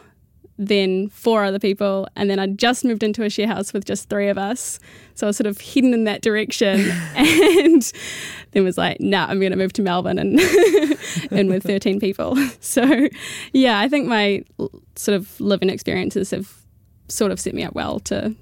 then 0.58 1.08
four 1.08 1.44
other 1.44 1.60
people, 1.60 2.08
and 2.16 2.28
then 2.28 2.40
I 2.40 2.48
just 2.48 2.84
moved 2.84 3.04
into 3.04 3.22
a 3.22 3.30
share 3.30 3.46
house 3.46 3.72
with 3.72 3.84
just 3.84 4.08
three 4.08 4.28
of 4.28 4.36
us. 4.36 4.80
So 5.14 5.26
I 5.26 5.28
was 5.28 5.36
sort 5.36 5.46
of 5.46 5.60
hidden 5.60 5.94
in 5.94 6.04
that 6.04 6.20
direction, 6.20 6.90
and 7.16 7.92
then 8.50 8.64
was 8.64 8.76
like, 8.76 9.00
"Nah, 9.00 9.26
I'm 9.26 9.38
going 9.38 9.52
to 9.52 9.56
move 9.56 9.72
to 9.74 9.82
Melbourne 9.82 10.18
and 10.18 10.40
and 11.30 11.48
with 11.48 11.62
13 11.62 12.00
people." 12.00 12.36
So, 12.60 13.08
yeah, 13.52 13.78
I 13.78 13.88
think 13.88 14.08
my 14.08 14.42
sort 14.96 15.14
of 15.14 15.40
living 15.40 15.70
experiences 15.70 16.32
have 16.32 16.52
sort 17.08 17.30
of 17.30 17.38
set 17.40 17.54
me 17.54 17.62
up 17.62 17.74
well 17.74 18.00
to 18.00 18.34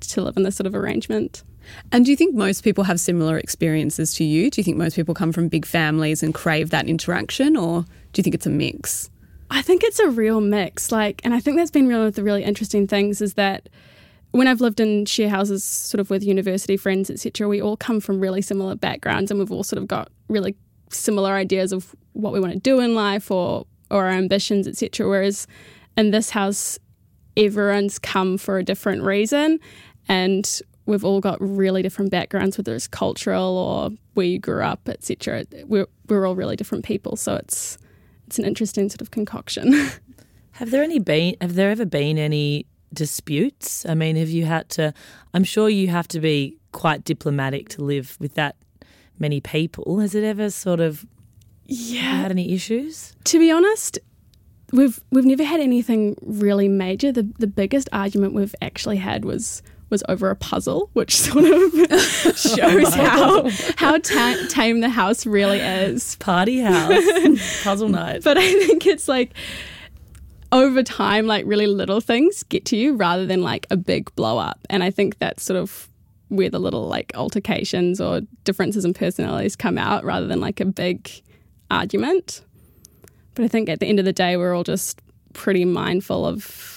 to 0.00 0.22
live 0.22 0.36
in 0.36 0.44
this 0.44 0.56
sort 0.56 0.66
of 0.66 0.74
arrangement. 0.74 1.42
And 1.90 2.04
do 2.04 2.10
you 2.10 2.16
think 2.16 2.34
most 2.34 2.62
people 2.62 2.84
have 2.84 3.00
similar 3.00 3.38
experiences 3.38 4.14
to 4.14 4.24
you? 4.24 4.50
Do 4.50 4.60
you 4.60 4.64
think 4.64 4.76
most 4.76 4.94
people 4.94 5.14
come 5.14 5.32
from 5.32 5.48
big 5.48 5.66
families 5.66 6.22
and 6.22 6.32
crave 6.32 6.70
that 6.70 6.86
interaction, 6.86 7.56
or 7.56 7.82
do 7.82 8.20
you 8.20 8.22
think 8.22 8.34
it's 8.34 8.46
a 8.46 8.50
mix? 8.50 9.10
I 9.50 9.62
think 9.62 9.84
it's 9.84 9.98
a 9.98 10.10
real 10.10 10.40
mix. 10.40 10.90
Like, 10.90 11.20
and 11.24 11.34
I 11.34 11.40
think 11.40 11.56
that's 11.56 11.70
been 11.70 11.86
one 11.86 12.00
of 12.00 12.14
the 12.14 12.22
really 12.22 12.42
interesting 12.42 12.86
things 12.86 13.20
is 13.20 13.34
that 13.34 13.68
when 14.32 14.48
I've 14.48 14.60
lived 14.60 14.80
in 14.80 15.06
share 15.06 15.28
houses, 15.28 15.64
sort 15.64 16.00
of 16.00 16.10
with 16.10 16.22
university 16.22 16.76
friends, 16.76 17.10
etc., 17.10 17.48
we 17.48 17.60
all 17.60 17.76
come 17.76 18.00
from 18.00 18.20
really 18.20 18.42
similar 18.42 18.74
backgrounds, 18.74 19.30
and 19.30 19.40
we've 19.40 19.52
all 19.52 19.64
sort 19.64 19.80
of 19.80 19.88
got 19.88 20.10
really 20.28 20.56
similar 20.90 21.32
ideas 21.32 21.72
of 21.72 21.94
what 22.12 22.32
we 22.32 22.40
want 22.40 22.52
to 22.52 22.58
do 22.58 22.80
in 22.80 22.94
life 22.94 23.30
or 23.30 23.66
or 23.90 24.06
our 24.06 24.10
ambitions, 24.10 24.66
etc. 24.66 25.08
Whereas 25.08 25.46
in 25.96 26.10
this 26.10 26.30
house, 26.30 26.78
everyone's 27.36 27.98
come 27.98 28.36
for 28.36 28.58
a 28.58 28.64
different 28.64 29.02
reason, 29.02 29.60
and 30.08 30.60
we've 30.86 31.04
all 31.04 31.20
got 31.20 31.38
really 31.40 31.82
different 31.82 32.10
backgrounds, 32.10 32.58
whether 32.58 32.74
it's 32.74 32.88
cultural 32.88 33.56
or 33.56 33.90
where 34.14 34.26
you 34.26 34.38
grew 34.38 34.62
up, 34.62 34.88
etc. 34.88 35.44
We're 35.66 35.86
we're 36.08 36.26
all 36.26 36.34
really 36.34 36.56
different 36.56 36.84
people, 36.84 37.16
so 37.16 37.36
it's 37.36 37.78
it's 38.26 38.38
an 38.38 38.44
interesting 38.44 38.88
sort 38.88 39.00
of 39.00 39.10
concoction. 39.10 39.72
Have 40.52 40.70
there 40.70 40.82
any 40.82 40.98
been? 40.98 41.36
Have 41.40 41.54
there 41.54 41.70
ever 41.70 41.84
been 41.84 42.18
any 42.18 42.66
disputes? 42.92 43.84
I 43.86 43.94
mean, 43.94 44.16
have 44.16 44.30
you 44.30 44.46
had 44.46 44.70
to? 44.70 44.94
I'm 45.34 45.44
sure 45.44 45.68
you 45.68 45.88
have 45.88 46.08
to 46.08 46.20
be 46.20 46.56
quite 46.72 47.04
diplomatic 47.04 47.68
to 47.70 47.84
live 47.84 48.16
with 48.18 48.34
that 48.34 48.56
many 49.18 49.40
people. 49.40 50.00
Has 50.00 50.14
it 50.14 50.24
ever 50.24 50.48
sort 50.48 50.80
of 50.80 51.04
yeah. 51.66 52.22
had 52.22 52.30
any 52.30 52.54
issues? 52.54 53.14
To 53.24 53.38
be 53.38 53.50
honest, 53.50 53.98
we've 54.72 54.98
we've 55.10 55.26
never 55.26 55.44
had 55.44 55.60
anything 55.60 56.16
really 56.22 56.68
major. 56.68 57.12
The 57.12 57.28
the 57.38 57.46
biggest 57.46 57.90
argument 57.92 58.32
we've 58.32 58.54
actually 58.62 58.96
had 58.96 59.26
was 59.26 59.62
was 59.90 60.02
over 60.08 60.30
a 60.30 60.36
puzzle, 60.36 60.90
which 60.92 61.16
sort 61.16 61.44
of 61.44 61.72
shows 62.36 62.94
how 62.94 63.48
how 63.76 63.98
ta- 63.98 64.46
tame 64.48 64.80
the 64.80 64.88
house 64.88 65.26
really 65.26 65.60
is. 65.60 66.16
Party 66.16 66.60
house, 66.60 67.62
puzzle 67.62 67.88
night. 67.88 68.22
But 68.24 68.38
I 68.38 68.66
think 68.66 68.86
it's 68.86 69.08
like 69.08 69.32
over 70.52 70.82
time, 70.82 71.26
like 71.26 71.44
really 71.46 71.66
little 71.66 72.00
things 72.00 72.42
get 72.44 72.64
to 72.66 72.76
you 72.76 72.94
rather 72.94 73.26
than 73.26 73.42
like 73.42 73.66
a 73.70 73.76
big 73.76 74.14
blow 74.16 74.38
up. 74.38 74.58
And 74.70 74.82
I 74.82 74.90
think 74.90 75.18
that's 75.18 75.42
sort 75.42 75.58
of 75.58 75.88
where 76.28 76.50
the 76.50 76.58
little 76.58 76.88
like 76.88 77.12
altercations 77.14 78.00
or 78.00 78.22
differences 78.44 78.84
in 78.84 78.94
personalities 78.94 79.54
come 79.54 79.78
out 79.78 80.04
rather 80.04 80.26
than 80.26 80.40
like 80.40 80.60
a 80.60 80.64
big 80.64 81.10
argument. 81.70 82.42
But 83.34 83.44
I 83.44 83.48
think 83.48 83.68
at 83.68 83.80
the 83.80 83.86
end 83.86 83.98
of 83.98 84.04
the 84.04 84.12
day, 84.12 84.36
we're 84.36 84.54
all 84.54 84.64
just 84.64 85.02
pretty 85.34 85.64
mindful 85.64 86.26
of 86.26 86.75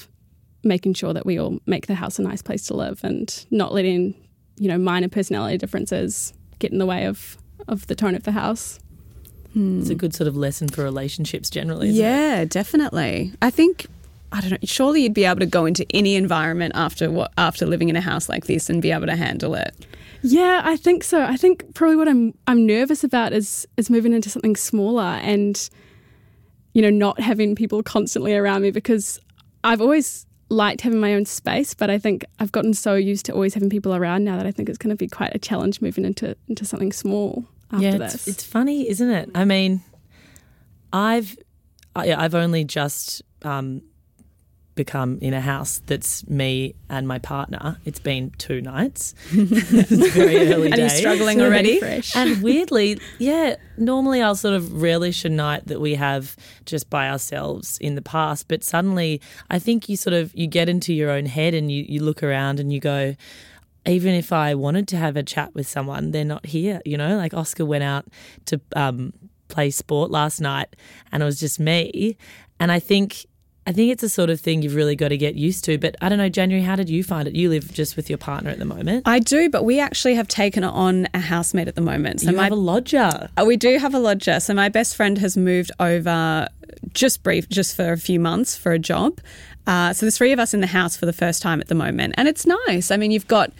making 0.69 0.93
sure 0.93 1.13
that 1.13 1.25
we 1.25 1.37
all 1.37 1.59
make 1.65 1.87
the 1.87 1.95
house 1.95 2.17
a 2.17 2.21
nice 2.21 2.41
place 2.41 2.65
to 2.67 2.73
live 2.73 3.03
and 3.03 3.45
not 3.51 3.73
letting, 3.73 4.15
you 4.57 4.69
know, 4.69 4.77
minor 4.77 5.09
personality 5.09 5.57
differences 5.57 6.33
get 6.59 6.71
in 6.71 6.77
the 6.77 6.85
way 6.85 7.05
of, 7.05 7.37
of 7.67 7.87
the 7.87 7.95
tone 7.95 8.15
of 8.15 8.23
the 8.23 8.31
house. 8.31 8.79
It's 9.55 9.89
a 9.89 9.93
hmm. 9.93 9.97
good 9.97 10.13
sort 10.13 10.27
of 10.27 10.37
lesson 10.37 10.69
for 10.69 10.83
relationships 10.83 11.49
generally. 11.49 11.89
Isn't 11.89 11.99
it? 11.99 12.07
Yeah, 12.07 12.45
definitely. 12.45 13.33
I 13.41 13.49
think 13.49 13.87
I 14.31 14.41
don't 14.41 14.51
know. 14.51 14.57
Surely 14.63 15.01
you'd 15.03 15.13
be 15.13 15.25
able 15.25 15.39
to 15.39 15.45
go 15.45 15.65
into 15.65 15.85
any 15.91 16.15
environment 16.15 16.73
after 16.75 17.09
what 17.09 17.31
after 17.37 17.65
living 17.65 17.89
in 17.89 17.95
a 17.95 18.01
house 18.01 18.29
like 18.29 18.45
this 18.45 18.69
and 18.69 18.81
be 18.81 18.91
able 18.91 19.07
to 19.07 19.15
handle 19.15 19.55
it. 19.55 19.75
Yeah, 20.21 20.61
I 20.63 20.75
think 20.75 21.03
so. 21.03 21.23
I 21.23 21.35
think 21.35 21.73
probably 21.73 21.95
what 21.95 22.07
I'm 22.07 22.33
I'm 22.45 22.65
nervous 22.65 23.03
about 23.03 23.33
is 23.33 23.67
is 23.77 23.89
moving 23.89 24.13
into 24.13 24.29
something 24.29 24.55
smaller 24.55 25.01
and 25.01 25.69
you 26.73 26.81
know 26.81 26.91
not 26.91 27.19
having 27.19 27.55
people 27.55 27.81
constantly 27.81 28.35
around 28.35 28.61
me 28.61 28.71
because 28.71 29.19
I've 29.63 29.81
always 29.81 30.27
liked 30.49 30.81
having 30.81 30.99
my 30.99 31.13
own 31.13 31.25
space, 31.25 31.73
but 31.73 31.89
I 31.89 31.97
think 31.97 32.25
I've 32.39 32.51
gotten 32.51 32.73
so 32.73 32.95
used 32.95 33.25
to 33.27 33.33
always 33.33 33.53
having 33.53 33.69
people 33.69 33.95
around 33.95 34.23
now 34.23 34.37
that 34.37 34.45
I 34.45 34.51
think 34.51 34.67
it's 34.67 34.77
going 34.77 34.89
to 34.89 34.95
be 34.95 35.07
quite 35.07 35.33
a 35.33 35.39
challenge 35.39 35.81
moving 35.81 36.05
into 36.05 36.35
into 36.47 36.65
something 36.65 36.91
small 36.91 37.45
after 37.71 37.85
yeah, 37.85 37.97
this. 37.97 38.15
it's, 38.15 38.27
it's 38.27 38.43
funny, 38.43 38.89
isn't 38.89 39.09
it? 39.09 39.29
I 39.35 39.45
mean, 39.45 39.81
I've 40.91 41.37
I, 41.95 42.13
I've 42.13 42.35
only 42.35 42.63
just 42.63 43.21
um, 43.43 43.81
become 44.79 45.19
in 45.21 45.33
a 45.33 45.41
house 45.41 45.81
that's 45.87 46.25
me 46.29 46.73
and 46.89 47.05
my 47.05 47.19
partner. 47.19 47.77
It's 47.83 47.99
been 47.99 48.31
two 48.37 48.61
nights. 48.61 49.13
it's 49.31 49.91
very 50.13 50.37
early 50.53 50.67
And 50.71 50.77
you're 50.77 50.87
days. 50.87 50.97
struggling 50.97 51.41
already? 51.41 51.81
And 52.15 52.41
weirdly, 52.41 52.97
yeah, 53.17 53.57
normally 53.77 54.21
I'll 54.21 54.35
sort 54.35 54.55
of 54.55 54.81
relish 54.81 55.25
a 55.25 55.29
night 55.29 55.67
that 55.67 55.81
we 55.81 55.95
have 55.95 56.37
just 56.65 56.89
by 56.89 57.09
ourselves 57.09 57.77
in 57.79 57.95
the 57.95 58.01
past. 58.01 58.47
But 58.47 58.63
suddenly 58.63 59.21
I 59.49 59.59
think 59.59 59.89
you 59.89 59.97
sort 59.97 60.13
of 60.13 60.33
you 60.33 60.47
get 60.47 60.69
into 60.69 60.93
your 60.93 61.09
own 61.11 61.25
head 61.25 61.53
and 61.53 61.69
you, 61.69 61.83
you 61.87 62.01
look 62.01 62.23
around 62.23 62.61
and 62.61 62.71
you 62.71 62.79
go, 62.79 63.15
even 63.85 64.13
if 64.13 64.31
I 64.31 64.55
wanted 64.55 64.87
to 64.89 64.97
have 64.97 65.17
a 65.17 65.23
chat 65.23 65.53
with 65.53 65.67
someone, 65.67 66.11
they're 66.11 66.23
not 66.23 66.45
here. 66.45 66.81
You 66.85 66.95
know, 66.97 67.17
like 67.17 67.33
Oscar 67.33 67.65
went 67.65 67.83
out 67.83 68.05
to 68.45 68.61
um, 68.77 69.11
play 69.49 69.71
sport 69.71 70.09
last 70.09 70.39
night 70.39 70.75
and 71.11 71.21
it 71.21 71.25
was 71.25 71.39
just 71.39 71.59
me. 71.59 72.15
And 72.61 72.71
I 72.71 72.79
think 72.79 73.25
I 73.67 73.71
think 73.71 73.91
it's 73.91 74.01
a 74.01 74.09
sort 74.09 74.29
of 74.29 74.39
thing 74.39 74.63
you've 74.63 74.75
really 74.75 74.95
got 74.95 75.09
to 75.09 75.17
get 75.17 75.35
used 75.35 75.63
to. 75.65 75.77
But 75.77 75.95
I 76.01 76.09
don't 76.09 76.17
know, 76.17 76.29
January, 76.29 76.63
how 76.63 76.75
did 76.75 76.89
you 76.89 77.03
find 77.03 77.27
it? 77.27 77.35
You 77.35 77.49
live 77.49 77.71
just 77.71 77.95
with 77.95 78.09
your 78.09 78.17
partner 78.17 78.49
at 78.49 78.57
the 78.57 78.65
moment. 78.65 79.03
I 79.05 79.19
do, 79.19 79.49
but 79.49 79.63
we 79.63 79.79
actually 79.79 80.15
have 80.15 80.27
taken 80.27 80.63
on 80.63 81.07
a 81.13 81.19
housemate 81.19 81.67
at 81.67 81.75
the 81.75 81.81
moment. 81.81 82.21
So 82.21 82.31
you 82.31 82.37
my 82.37 82.43
have 82.43 82.51
a 82.51 82.55
lodger. 82.55 83.29
Uh, 83.37 83.45
We 83.45 83.57
do 83.57 83.77
have 83.77 83.93
a 83.93 83.99
lodger. 83.99 84.39
So 84.39 84.53
my 84.53 84.69
best 84.69 84.95
friend 84.95 85.17
has 85.19 85.37
moved 85.37 85.71
over 85.79 86.47
just 86.93 87.21
brief, 87.23 87.47
just 87.49 87.75
for 87.75 87.91
a 87.91 87.97
few 87.97 88.19
months 88.19 88.55
for 88.55 88.71
a 88.71 88.79
job. 88.79 89.19
Uh, 89.67 89.93
so 89.93 90.05
there's 90.05 90.17
three 90.17 90.31
of 90.31 90.39
us 90.39 90.53
in 90.53 90.61
the 90.61 90.67
house 90.67 90.97
for 90.97 91.05
the 91.05 91.13
first 91.13 91.41
time 91.41 91.61
at 91.61 91.67
the 91.67 91.75
moment, 91.75 92.15
and 92.17 92.27
it's 92.27 92.45
nice. 92.45 92.89
I 92.89 92.97
mean, 92.97 93.11
you've 93.11 93.27
got 93.27 93.51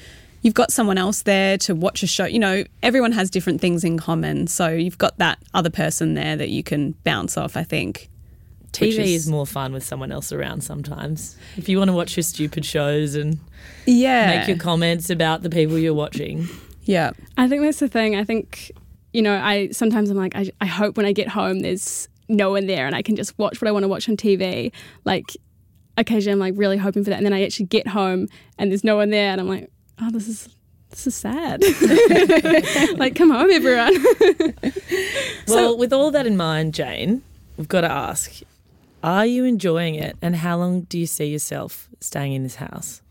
you've 0.42 0.54
got 0.54 0.72
someone 0.72 0.98
else 0.98 1.22
there 1.24 1.58
to 1.60 1.76
watch 1.76 2.02
a 2.02 2.08
show. 2.08 2.26
You 2.26 2.40
know, 2.40 2.64
everyone 2.82 3.12
has 3.12 3.30
different 3.30 3.62
things 3.62 3.84
in 3.84 4.00
common, 4.00 4.48
so 4.48 4.70
you've 4.70 4.98
got 4.98 5.18
that 5.20 5.38
other 5.54 5.70
person 5.70 6.14
there 6.16 6.36
that 6.36 6.50
you 6.50 6.64
can 6.64 6.94
bounce 7.04 7.38
off. 7.38 7.56
I 7.56 7.64
think. 7.64 8.10
Which 8.80 8.96
TV 8.96 9.16
is, 9.16 9.28
more 9.30 9.46
fun 9.46 9.74
with 9.74 9.84
someone 9.84 10.12
else 10.12 10.32
around 10.32 10.62
sometimes. 10.64 11.36
If 11.58 11.68
you 11.70 11.78
want 11.78 11.90
to 11.90 11.94
watch 11.94 12.16
your 12.16 12.24
stupid 12.24 12.66
shows 12.66 13.16
and 13.16 13.40
yeah, 13.86 14.38
make 14.40 14.48
your 14.48 14.58
comments 14.58 15.10
about 15.10 15.42
the 15.42 15.50
people 15.50 15.78
you're 15.78 15.94
watching. 15.94 16.48
yeah. 16.84 17.12
I 17.38 17.48
think 17.48 17.62
that's 17.64 17.80
the 17.80 17.88
thing. 17.88 18.16
I 18.16 18.24
think, 18.24 18.72
you 19.14 19.22
know, 19.22 19.36
I 19.38 19.70
sometimes 19.70 20.10
I'm 20.10 20.18
like, 20.18 20.36
I, 20.36 20.50
I 20.62 20.66
hope 20.66 20.98
when 20.98 21.06
I 21.06 21.12
get 21.12 21.28
home 21.30 21.60
there's 21.60 22.08
no 22.28 22.52
one 22.52 22.68
there 22.68 22.86
and 22.86 22.96
I 22.96 23.02
can 23.02 23.16
just 23.16 23.38
watch 23.40 23.60
what 23.62 23.68
I 23.68 23.72
want 23.72 23.84
to 23.84 23.88
watch 23.88 24.08
on 24.08 24.16
TV. 24.18 24.72
Like, 25.06 25.36
occasionally 25.98 26.34
I'm 26.34 26.40
like 26.40 26.54
really 26.56 26.78
hoping 26.78 27.04
for 27.04 27.10
that. 27.10 27.18
And 27.18 27.26
then 27.26 27.34
I 27.34 27.44
actually 27.44 27.66
get 27.66 27.88
home 27.88 28.28
and 28.58 28.72
there's 28.72 28.84
no 28.84 28.96
one 28.96 29.10
there 29.10 29.32
and 29.32 29.42
I'm 29.42 29.48
like, 29.48 29.70
oh, 30.02 30.12
this 30.12 30.28
is. 30.28 30.50
This 30.92 31.06
is 31.06 31.14
sad. 31.14 31.62
like, 32.98 33.14
come 33.16 33.30
home, 33.30 33.52
everyone. 33.52 33.94
Well, 35.48 35.78
with 35.78 35.94
all 35.94 36.10
that 36.10 36.26
in 36.26 36.36
mind, 36.36 36.74
Jane, 36.74 37.22
we've 37.58 37.68
got 37.68 37.82
to 37.82 37.92
ask 37.92 38.42
are 39.04 39.26
you 39.26 39.46
enjoying 39.46 39.96
it 39.96 40.18
and 40.22 40.36
how 40.36 40.58
long 40.58 40.82
do 40.82 41.00
you 41.00 41.06
see 41.06 41.26
yourself 41.26 41.90
staying 42.00 42.34
in 42.34 42.44
this 42.44 42.56
house? 42.56 43.02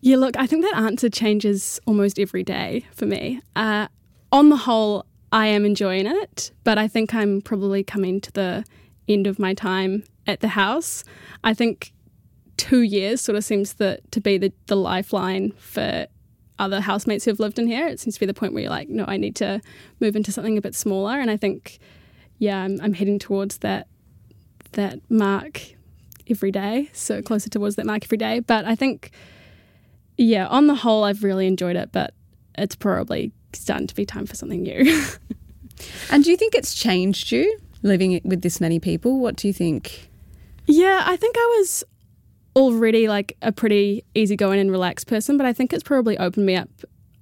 Yeah, 0.00 0.16
look, 0.16 0.36
I 0.36 0.46
think 0.46 0.64
that 0.64 0.76
answer 0.76 1.08
changes 1.08 1.80
almost 1.86 2.18
every 2.18 2.44
day 2.44 2.86
for 2.92 3.06
me. 3.06 3.40
Uh, 3.56 3.88
on 4.30 4.48
the 4.48 4.56
whole, 4.56 5.06
I 5.32 5.48
am 5.48 5.64
enjoying 5.64 6.06
it, 6.06 6.52
but 6.64 6.78
I 6.78 6.88
think 6.88 7.14
I'm 7.14 7.40
probably 7.40 7.82
coming 7.82 8.20
to 8.20 8.32
the 8.32 8.64
end 9.08 9.26
of 9.26 9.38
my 9.38 9.54
time 9.54 10.04
at 10.26 10.40
the 10.40 10.48
house. 10.48 11.04
I 11.42 11.54
think 11.54 11.92
two 12.56 12.82
years 12.82 13.20
sort 13.20 13.36
of 13.36 13.44
seems 13.44 13.74
the, 13.74 14.00
to 14.10 14.20
be 14.20 14.38
the, 14.38 14.52
the 14.66 14.76
lifeline 14.76 15.52
for 15.52 16.06
other 16.58 16.80
housemates 16.80 17.24
who've 17.24 17.40
lived 17.40 17.58
in 17.58 17.66
here. 17.66 17.86
It 17.86 18.00
seems 18.00 18.14
to 18.14 18.20
be 18.20 18.26
the 18.26 18.34
point 18.34 18.52
where 18.52 18.62
you're 18.62 18.70
like, 18.70 18.88
no, 18.88 19.04
I 19.06 19.16
need 19.16 19.36
to 19.36 19.60
move 20.00 20.16
into 20.16 20.32
something 20.32 20.58
a 20.58 20.60
bit 20.60 20.74
smaller. 20.74 21.18
And 21.18 21.30
I 21.30 21.36
think, 21.36 21.78
yeah, 22.38 22.62
I'm, 22.62 22.80
I'm 22.82 22.94
heading 22.94 23.18
towards 23.18 23.58
that 23.58 23.86
that 24.72 25.00
mark 25.10 25.62
every 26.28 26.50
day, 26.50 26.90
so 26.92 27.22
closer 27.22 27.48
towards 27.48 27.76
that 27.76 27.86
mark 27.86 28.04
every 28.04 28.18
day. 28.18 28.40
But 28.40 28.64
I 28.64 28.74
think 28.74 29.10
yeah, 30.16 30.46
on 30.48 30.66
the 30.66 30.74
whole, 30.74 31.04
I've 31.04 31.22
really 31.22 31.46
enjoyed 31.46 31.76
it, 31.76 31.90
but 31.92 32.12
it's 32.56 32.74
probably 32.74 33.32
starting 33.52 33.86
to 33.86 33.94
be 33.94 34.04
time 34.04 34.26
for 34.26 34.34
something 34.34 34.62
new. 34.62 35.04
And 36.10 36.24
do 36.24 36.30
you 36.30 36.36
think 36.36 36.56
it's 36.56 36.74
changed 36.74 37.30
you 37.30 37.56
living 37.82 38.20
with 38.24 38.42
this 38.42 38.60
many 38.60 38.80
people? 38.80 39.20
What 39.20 39.36
do 39.36 39.46
you 39.46 39.54
think? 39.54 40.10
yeah, 40.66 41.02
I 41.06 41.16
think 41.16 41.36
I 41.38 41.56
was 41.58 41.84
already 42.54 43.08
like 43.08 43.36
a 43.40 43.52
pretty 43.52 44.04
easygoing 44.14 44.60
and 44.60 44.70
relaxed 44.70 45.06
person, 45.06 45.36
but 45.36 45.46
I 45.46 45.52
think 45.52 45.72
it's 45.72 45.82
probably 45.82 46.18
opened 46.18 46.46
me 46.46 46.56
up 46.56 46.68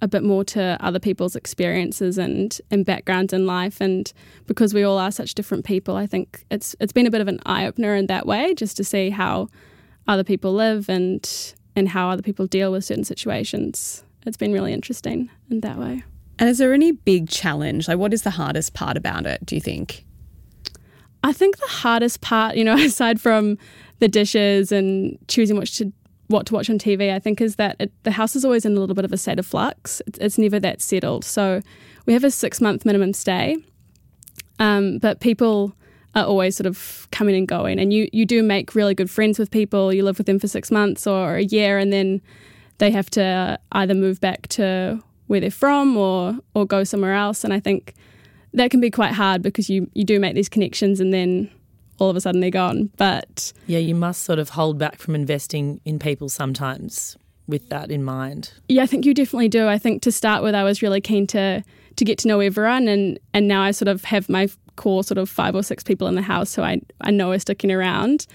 a 0.01 0.07
bit 0.07 0.23
more 0.23 0.43
to 0.43 0.77
other 0.79 0.99
people's 0.99 1.35
experiences 1.35 2.17
and, 2.17 2.59
and 2.69 2.85
backgrounds 2.85 3.33
in 3.33 3.45
life. 3.45 3.81
And 3.81 4.11
because 4.45 4.73
we 4.73 4.83
all 4.83 4.97
are 4.97 5.11
such 5.11 5.33
different 5.33 5.65
people, 5.65 5.95
I 5.95 6.05
think 6.05 6.45
it's 6.51 6.75
it's 6.79 6.93
been 6.93 7.07
a 7.07 7.11
bit 7.11 7.21
of 7.21 7.27
an 7.27 7.39
eye 7.45 7.65
opener 7.65 7.95
in 7.95 8.07
that 8.07 8.25
way, 8.25 8.53
just 8.53 8.77
to 8.77 8.83
see 8.83 9.09
how 9.09 9.47
other 10.07 10.23
people 10.23 10.53
live 10.53 10.89
and 10.89 11.55
and 11.75 11.89
how 11.89 12.09
other 12.09 12.21
people 12.21 12.47
deal 12.47 12.71
with 12.71 12.85
certain 12.85 13.03
situations. 13.03 14.03
It's 14.25 14.37
been 14.37 14.51
really 14.51 14.73
interesting 14.73 15.29
in 15.49 15.61
that 15.61 15.77
way. 15.77 16.03
And 16.39 16.49
is 16.49 16.57
there 16.57 16.73
any 16.73 16.91
big 16.91 17.29
challenge? 17.29 17.87
Like, 17.87 17.97
what 17.97 18.13
is 18.13 18.21
the 18.21 18.31
hardest 18.31 18.73
part 18.73 18.97
about 18.97 19.25
it? 19.25 19.45
Do 19.45 19.55
you 19.55 19.61
think? 19.61 20.05
I 21.23 21.33
think 21.33 21.57
the 21.57 21.67
hardest 21.67 22.21
part, 22.21 22.55
you 22.55 22.63
know, 22.63 22.75
aside 22.77 23.19
from 23.19 23.57
the 23.99 24.07
dishes 24.07 24.71
and 24.71 25.17
choosing 25.27 25.57
what 25.57 25.67
to 25.67 25.91
what 26.27 26.45
to 26.47 26.53
watch 26.53 26.69
on 26.69 26.77
TV, 26.77 27.13
I 27.13 27.19
think 27.19 27.41
is 27.41 27.55
that 27.55 27.75
it, 27.79 27.91
the 28.03 28.11
house 28.11 28.35
is 28.35 28.43
always 28.43 28.65
in 28.65 28.75
a 28.75 28.79
little 28.79 28.95
bit 28.95 29.05
of 29.05 29.13
a 29.13 29.17
state 29.17 29.39
of 29.39 29.45
flux. 29.45 30.01
It's, 30.07 30.19
it's 30.19 30.37
never 30.37 30.59
that 30.59 30.81
settled. 30.81 31.23
So 31.23 31.61
we 32.05 32.13
have 32.13 32.23
a 32.23 32.31
six 32.31 32.59
month 32.61 32.85
minimum 32.85 33.13
stay, 33.13 33.57
um, 34.59 34.97
but 34.97 35.19
people 35.19 35.73
are 36.15 36.25
always 36.25 36.55
sort 36.55 36.67
of 36.67 37.07
coming 37.11 37.35
and 37.35 37.47
going, 37.47 37.79
and 37.79 37.93
you 37.93 38.09
you 38.11 38.25
do 38.25 38.43
make 38.43 38.75
really 38.75 38.95
good 38.95 39.09
friends 39.09 39.39
with 39.39 39.51
people. 39.51 39.93
You 39.93 40.03
live 40.03 40.17
with 40.17 40.27
them 40.27 40.39
for 40.39 40.47
six 40.47 40.71
months 40.71 41.07
or 41.07 41.35
a 41.35 41.43
year, 41.43 41.77
and 41.77 41.93
then 41.93 42.21
they 42.79 42.91
have 42.91 43.09
to 43.11 43.59
either 43.71 43.93
move 43.93 44.19
back 44.19 44.47
to 44.49 45.01
where 45.27 45.39
they're 45.39 45.51
from 45.51 45.95
or 45.95 46.37
or 46.53 46.65
go 46.65 46.83
somewhere 46.83 47.13
else. 47.13 47.43
And 47.43 47.53
I 47.53 47.59
think 47.59 47.93
that 48.53 48.71
can 48.71 48.81
be 48.81 48.89
quite 48.89 49.13
hard 49.13 49.41
because 49.41 49.69
you 49.69 49.89
you 49.93 50.03
do 50.03 50.19
make 50.19 50.35
these 50.35 50.49
connections 50.49 50.99
and 50.99 51.13
then 51.13 51.49
all 51.99 52.09
of 52.09 52.15
a 52.15 52.21
sudden 52.21 52.41
they're 52.41 52.49
gone. 52.51 52.89
But 52.97 53.53
Yeah, 53.65 53.79
you 53.79 53.95
must 53.95 54.23
sort 54.23 54.39
of 54.39 54.49
hold 54.49 54.77
back 54.77 54.99
from 54.99 55.15
investing 55.15 55.81
in 55.85 55.99
people 55.99 56.29
sometimes 56.29 57.17
with 57.47 57.69
that 57.69 57.91
in 57.91 58.03
mind. 58.03 58.53
yeah, 58.67 58.83
I 58.83 58.85
think 58.87 59.05
you 59.05 59.13
definitely 59.13 59.49
do. 59.49 59.67
I 59.67 59.77
think 59.77 60.01
to 60.03 60.11
start 60.11 60.43
with, 60.43 60.53
I 60.55 60.63
was 60.63 60.81
really 60.81 61.01
keen 61.01 61.27
to 61.27 61.63
to 61.95 62.05
get 62.05 62.19
to 62.19 62.27
know 62.27 62.39
everyone, 62.39 62.87
and 62.87 63.19
and 63.33 63.47
now 63.47 63.61
I 63.63 63.71
sort 63.71 63.87
of 63.87 64.03
have 64.05 64.29
my 64.29 64.49
core 64.75 65.03
sort 65.03 65.17
of 65.17 65.27
five 65.29 65.55
or 65.55 65.63
six 65.63 65.83
people 65.83 66.07
in 66.07 66.13
the 66.15 66.21
house 66.21 66.53
who 66.55 66.61
I 66.61 66.79
I 67.01 67.11
know 67.11 67.31
are 67.31 67.39
sticking 67.39 67.71
around. 67.71 68.27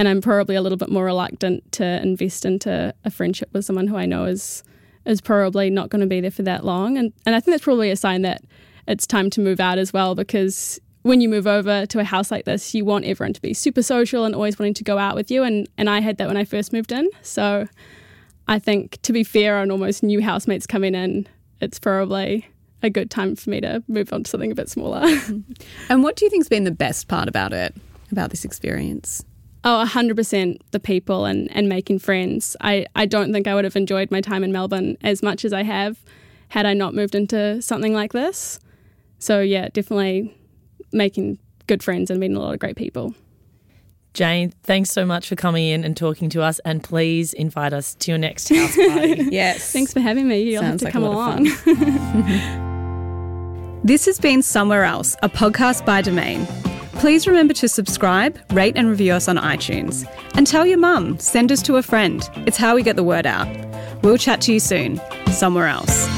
And 0.00 0.06
I'm 0.06 0.20
probably 0.20 0.54
a 0.54 0.62
little 0.62 0.78
bit 0.78 0.90
more 0.90 1.04
reluctant 1.06 1.72
to 1.72 1.84
invest 2.02 2.44
into 2.44 2.94
a 3.04 3.10
friendship 3.10 3.48
with 3.52 3.64
someone 3.64 3.88
who 3.88 3.96
I 3.96 4.06
know 4.06 4.24
is 4.26 4.62
is 5.06 5.20
probably 5.20 5.70
not 5.70 5.88
going 5.88 6.02
to 6.02 6.06
be 6.06 6.20
there 6.20 6.30
for 6.30 6.42
that 6.42 6.64
long. 6.64 6.98
And 6.98 7.12
and 7.26 7.34
I 7.34 7.40
think 7.40 7.54
that's 7.54 7.64
probably 7.64 7.90
a 7.90 7.96
sign 7.96 8.22
that 8.22 8.42
it's 8.86 9.06
time 9.06 9.28
to 9.30 9.40
move 9.40 9.58
out 9.60 9.78
as 9.78 9.92
well 9.92 10.14
because 10.14 10.78
when 11.02 11.20
you 11.20 11.28
move 11.28 11.46
over 11.46 11.86
to 11.86 11.98
a 11.98 12.04
house 12.04 12.30
like 12.30 12.44
this, 12.44 12.74
you 12.74 12.84
want 12.84 13.04
everyone 13.04 13.32
to 13.32 13.40
be 13.40 13.54
super 13.54 13.82
social 13.82 14.24
and 14.24 14.34
always 14.34 14.58
wanting 14.58 14.74
to 14.74 14.84
go 14.84 14.98
out 14.98 15.14
with 15.14 15.30
you. 15.30 15.42
And 15.42 15.68
and 15.78 15.88
I 15.88 16.00
had 16.00 16.18
that 16.18 16.28
when 16.28 16.36
I 16.36 16.44
first 16.44 16.72
moved 16.72 16.92
in. 16.92 17.08
So 17.22 17.68
I 18.46 18.58
think 18.58 19.00
to 19.02 19.12
be 19.12 19.24
fair 19.24 19.58
on 19.58 19.70
almost 19.70 20.02
new 20.02 20.20
housemates 20.22 20.66
coming 20.66 20.94
in, 20.94 21.28
it's 21.60 21.78
probably 21.78 22.46
a 22.82 22.90
good 22.90 23.10
time 23.10 23.36
for 23.36 23.50
me 23.50 23.60
to 23.60 23.82
move 23.88 24.12
on 24.12 24.24
to 24.24 24.30
something 24.30 24.52
a 24.52 24.54
bit 24.54 24.68
smaller. 24.68 25.00
Mm-hmm. 25.08 25.52
And 25.90 26.02
what 26.02 26.16
do 26.16 26.24
you 26.24 26.30
think's 26.30 26.48
been 26.48 26.64
the 26.64 26.70
best 26.70 27.08
part 27.08 27.28
about 27.28 27.52
it, 27.52 27.74
about 28.10 28.30
this 28.30 28.44
experience? 28.44 29.24
Oh, 29.64 29.84
100% 29.86 30.60
the 30.70 30.80
people 30.80 31.24
and, 31.24 31.50
and 31.54 31.68
making 31.68 31.98
friends. 31.98 32.56
I, 32.60 32.86
I 32.94 33.04
don't 33.04 33.32
think 33.32 33.46
I 33.46 33.54
would 33.54 33.64
have 33.64 33.76
enjoyed 33.76 34.10
my 34.10 34.20
time 34.20 34.44
in 34.44 34.52
Melbourne 34.52 34.96
as 35.02 35.22
much 35.22 35.44
as 35.44 35.52
I 35.52 35.64
have 35.64 36.02
had 36.48 36.64
I 36.66 36.74
not 36.74 36.94
moved 36.94 37.14
into 37.14 37.60
something 37.60 37.92
like 37.92 38.12
this. 38.12 38.60
So, 39.18 39.40
yeah, 39.40 39.68
definitely 39.72 40.34
making 40.92 41.38
good 41.66 41.82
friends 41.82 42.10
and 42.10 42.18
meeting 42.20 42.36
a 42.36 42.40
lot 42.40 42.54
of 42.54 42.60
great 42.60 42.76
people. 42.76 43.14
Jane, 44.14 44.50
thanks 44.62 44.90
so 44.90 45.04
much 45.06 45.28
for 45.28 45.36
coming 45.36 45.68
in 45.68 45.84
and 45.84 45.96
talking 45.96 46.28
to 46.30 46.42
us, 46.42 46.58
and 46.60 46.82
please 46.82 47.32
invite 47.34 47.72
us 47.72 47.94
to 47.96 48.10
your 48.10 48.18
next 48.18 48.48
house 48.48 48.74
party. 48.74 49.28
Yes. 49.30 49.70
Thanks 49.72 49.92
for 49.92 50.00
having 50.00 50.26
me. 50.26 50.40
You'll 50.42 50.62
Sounds 50.62 50.82
have 50.82 50.92
to 50.92 50.98
like 51.00 51.04
a 51.04 51.08
come 51.08 51.14
lot 51.14 51.40
of 51.40 51.66
along. 51.66 52.64
This 53.84 54.06
has 54.06 54.18
been 54.18 54.42
Somewhere 54.42 54.82
Else, 54.84 55.16
a 55.22 55.28
podcast 55.28 55.86
by 55.86 56.02
Domain. 56.02 56.46
Please 56.94 57.28
remember 57.28 57.54
to 57.54 57.68
subscribe, 57.68 58.38
rate, 58.52 58.76
and 58.76 58.88
review 58.88 59.12
us 59.12 59.28
on 59.28 59.36
iTunes. 59.36 60.04
And 60.34 60.46
tell 60.48 60.66
your 60.66 60.78
mum, 60.78 61.18
send 61.20 61.52
us 61.52 61.62
to 61.62 61.76
a 61.76 61.82
friend. 61.82 62.28
It's 62.38 62.56
how 62.56 62.74
we 62.74 62.82
get 62.82 62.96
the 62.96 63.04
word 63.04 63.24
out. 63.24 63.46
We'll 64.02 64.18
chat 64.18 64.40
to 64.42 64.52
you 64.52 64.58
soon, 64.58 65.00
somewhere 65.30 65.68
else. 65.68 66.08